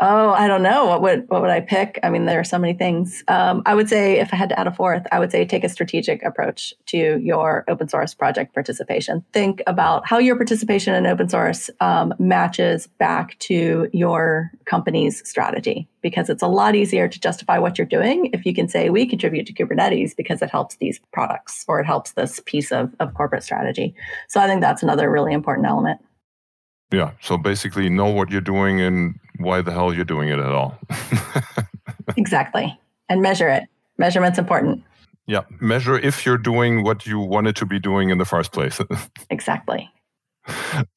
Oh, 0.00 0.30
I 0.30 0.46
don't 0.46 0.62
know. 0.62 0.86
What 0.86 1.02
would 1.02 1.28
what 1.28 1.40
would 1.40 1.50
I 1.50 1.60
pick? 1.60 1.98
I 2.04 2.10
mean, 2.10 2.24
there 2.26 2.38
are 2.38 2.44
so 2.44 2.56
many 2.56 2.72
things. 2.72 3.24
Um, 3.26 3.62
I 3.66 3.74
would 3.74 3.88
say 3.88 4.20
if 4.20 4.32
I 4.32 4.36
had 4.36 4.48
to 4.50 4.58
add 4.58 4.68
a 4.68 4.72
fourth, 4.72 5.04
I 5.10 5.18
would 5.18 5.32
say 5.32 5.44
take 5.44 5.64
a 5.64 5.68
strategic 5.68 6.22
approach 6.22 6.72
to 6.86 7.18
your 7.18 7.64
open 7.66 7.88
source 7.88 8.14
project 8.14 8.54
participation. 8.54 9.24
Think 9.32 9.60
about 9.66 10.06
how 10.06 10.18
your 10.18 10.36
participation 10.36 10.94
in 10.94 11.04
open 11.04 11.28
source 11.28 11.68
um, 11.80 12.14
matches 12.20 12.86
back 12.98 13.36
to 13.40 13.88
your 13.92 14.52
company's 14.66 15.28
strategy, 15.28 15.88
because 16.00 16.30
it's 16.30 16.44
a 16.44 16.48
lot 16.48 16.76
easier 16.76 17.08
to 17.08 17.18
justify 17.18 17.58
what 17.58 17.76
you're 17.76 17.86
doing 17.86 18.30
if 18.32 18.46
you 18.46 18.54
can 18.54 18.68
say 18.68 18.90
we 18.90 19.04
contribute 19.04 19.46
to 19.48 19.52
Kubernetes 19.52 20.14
because 20.16 20.42
it 20.42 20.50
helps 20.50 20.76
these 20.76 21.00
products 21.12 21.64
or 21.66 21.80
it 21.80 21.86
helps 21.86 22.12
this 22.12 22.40
piece 22.46 22.70
of, 22.70 22.94
of 23.00 23.14
corporate 23.14 23.42
strategy. 23.42 23.96
So 24.28 24.40
I 24.40 24.46
think 24.46 24.60
that's 24.60 24.84
another 24.84 25.10
really 25.10 25.32
important 25.32 25.66
element. 25.66 26.00
Yeah. 26.90 27.12
So 27.20 27.36
basically, 27.36 27.88
know 27.88 28.06
what 28.06 28.30
you're 28.30 28.40
doing 28.40 28.80
and 28.80 29.18
why 29.38 29.62
the 29.62 29.72
hell 29.72 29.92
you're 29.92 30.04
doing 30.04 30.28
it 30.28 30.38
at 30.38 30.52
all. 30.52 30.78
exactly. 32.16 32.78
And 33.08 33.22
measure 33.22 33.48
it. 33.48 33.64
Measurement's 33.98 34.38
important. 34.38 34.82
Yeah. 35.26 35.42
Measure 35.60 35.98
if 35.98 36.24
you're 36.24 36.38
doing 36.38 36.82
what 36.82 37.06
you 37.06 37.18
wanted 37.18 37.56
to 37.56 37.66
be 37.66 37.78
doing 37.78 38.10
in 38.10 38.18
the 38.18 38.24
first 38.24 38.52
place. 38.52 38.80
exactly. 39.30 39.90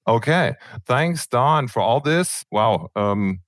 Okay. 0.08 0.54
Thanks, 0.86 1.28
Dawn, 1.28 1.68
for 1.68 1.82
all 1.82 2.00
this. 2.00 2.46
Wow. 2.52 2.90
Um, 2.96 3.42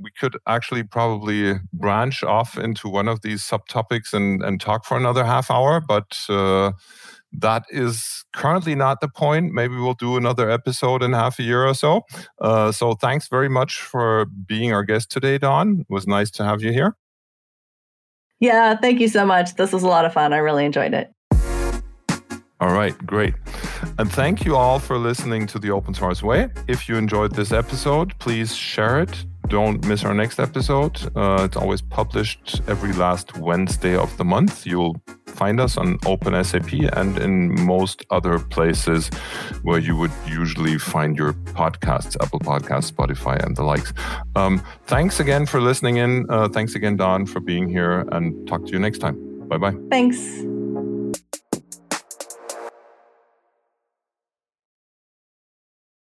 we 0.00 0.10
could 0.10 0.36
actually 0.46 0.82
probably 0.82 1.54
branch 1.72 2.22
off 2.22 2.58
into 2.58 2.88
one 2.88 3.08
of 3.08 3.22
these 3.22 3.42
subtopics 3.42 4.12
and, 4.12 4.42
and 4.42 4.60
talk 4.60 4.84
for 4.84 4.96
another 4.96 5.24
half 5.24 5.50
hour, 5.50 5.80
but 5.80 6.18
uh, 6.28 6.72
that 7.32 7.64
is 7.70 8.24
currently 8.34 8.74
not 8.74 9.00
the 9.00 9.08
point. 9.08 9.52
Maybe 9.52 9.74
we'll 9.74 9.94
do 9.94 10.16
another 10.16 10.50
episode 10.50 11.02
in 11.02 11.12
half 11.12 11.38
a 11.38 11.42
year 11.42 11.66
or 11.66 11.74
so. 11.74 12.02
Uh, 12.40 12.72
so 12.72 12.94
thanks 12.94 13.28
very 13.28 13.48
much 13.48 13.80
for 13.80 14.26
being 14.26 14.72
our 14.72 14.84
guest 14.84 15.10
today, 15.10 15.38
Dawn. 15.38 15.80
It 15.80 15.86
was 15.88 16.06
nice 16.06 16.30
to 16.32 16.44
have 16.44 16.62
you 16.62 16.72
here. 16.72 16.96
Yeah, 18.38 18.76
thank 18.76 19.00
you 19.00 19.08
so 19.08 19.24
much. 19.24 19.54
This 19.54 19.72
was 19.72 19.82
a 19.82 19.88
lot 19.88 20.04
of 20.04 20.12
fun. 20.12 20.32
I 20.32 20.38
really 20.38 20.64
enjoyed 20.64 20.92
it. 20.92 21.10
All 22.58 22.72
right, 22.72 22.96
great. 23.06 23.34
And 23.98 24.10
thank 24.10 24.44
you 24.46 24.56
all 24.56 24.78
for 24.78 24.96
listening 24.96 25.46
to 25.48 25.58
the 25.58 25.70
Open 25.70 25.92
Source 25.92 26.22
Way. 26.22 26.48
If 26.68 26.88
you 26.88 26.96
enjoyed 26.96 27.34
this 27.34 27.52
episode, 27.52 28.18
please 28.18 28.54
share 28.54 29.00
it 29.00 29.26
don't 29.48 29.84
miss 29.86 30.04
our 30.04 30.14
next 30.14 30.38
episode. 30.38 30.96
Uh, 31.16 31.42
it's 31.44 31.56
always 31.56 31.82
published 31.82 32.60
every 32.68 32.92
last 32.92 33.36
Wednesday 33.38 33.96
of 33.96 34.16
the 34.16 34.24
month. 34.24 34.66
You'll 34.66 35.00
find 35.26 35.60
us 35.60 35.76
on 35.76 35.98
OpenSAP 35.98 36.90
and 36.96 37.18
in 37.18 37.60
most 37.64 38.04
other 38.10 38.38
places 38.38 39.08
where 39.62 39.78
you 39.78 39.96
would 39.96 40.12
usually 40.26 40.78
find 40.78 41.16
your 41.16 41.34
podcasts, 41.54 42.16
Apple 42.22 42.40
Podcasts, 42.40 42.90
Spotify, 42.90 43.42
and 43.44 43.56
the 43.56 43.62
likes. 43.62 43.92
Um, 44.34 44.62
thanks 44.86 45.20
again 45.20 45.46
for 45.46 45.60
listening 45.60 45.98
in. 45.98 46.26
Uh, 46.30 46.48
thanks 46.48 46.74
again, 46.74 46.96
Dawn, 46.96 47.26
for 47.26 47.40
being 47.40 47.68
here, 47.68 48.06
and 48.12 48.46
talk 48.48 48.64
to 48.66 48.72
you 48.72 48.78
next 48.78 48.98
time. 48.98 49.16
Bye 49.48 49.58
bye. 49.58 49.76
Thanks. 49.90 50.55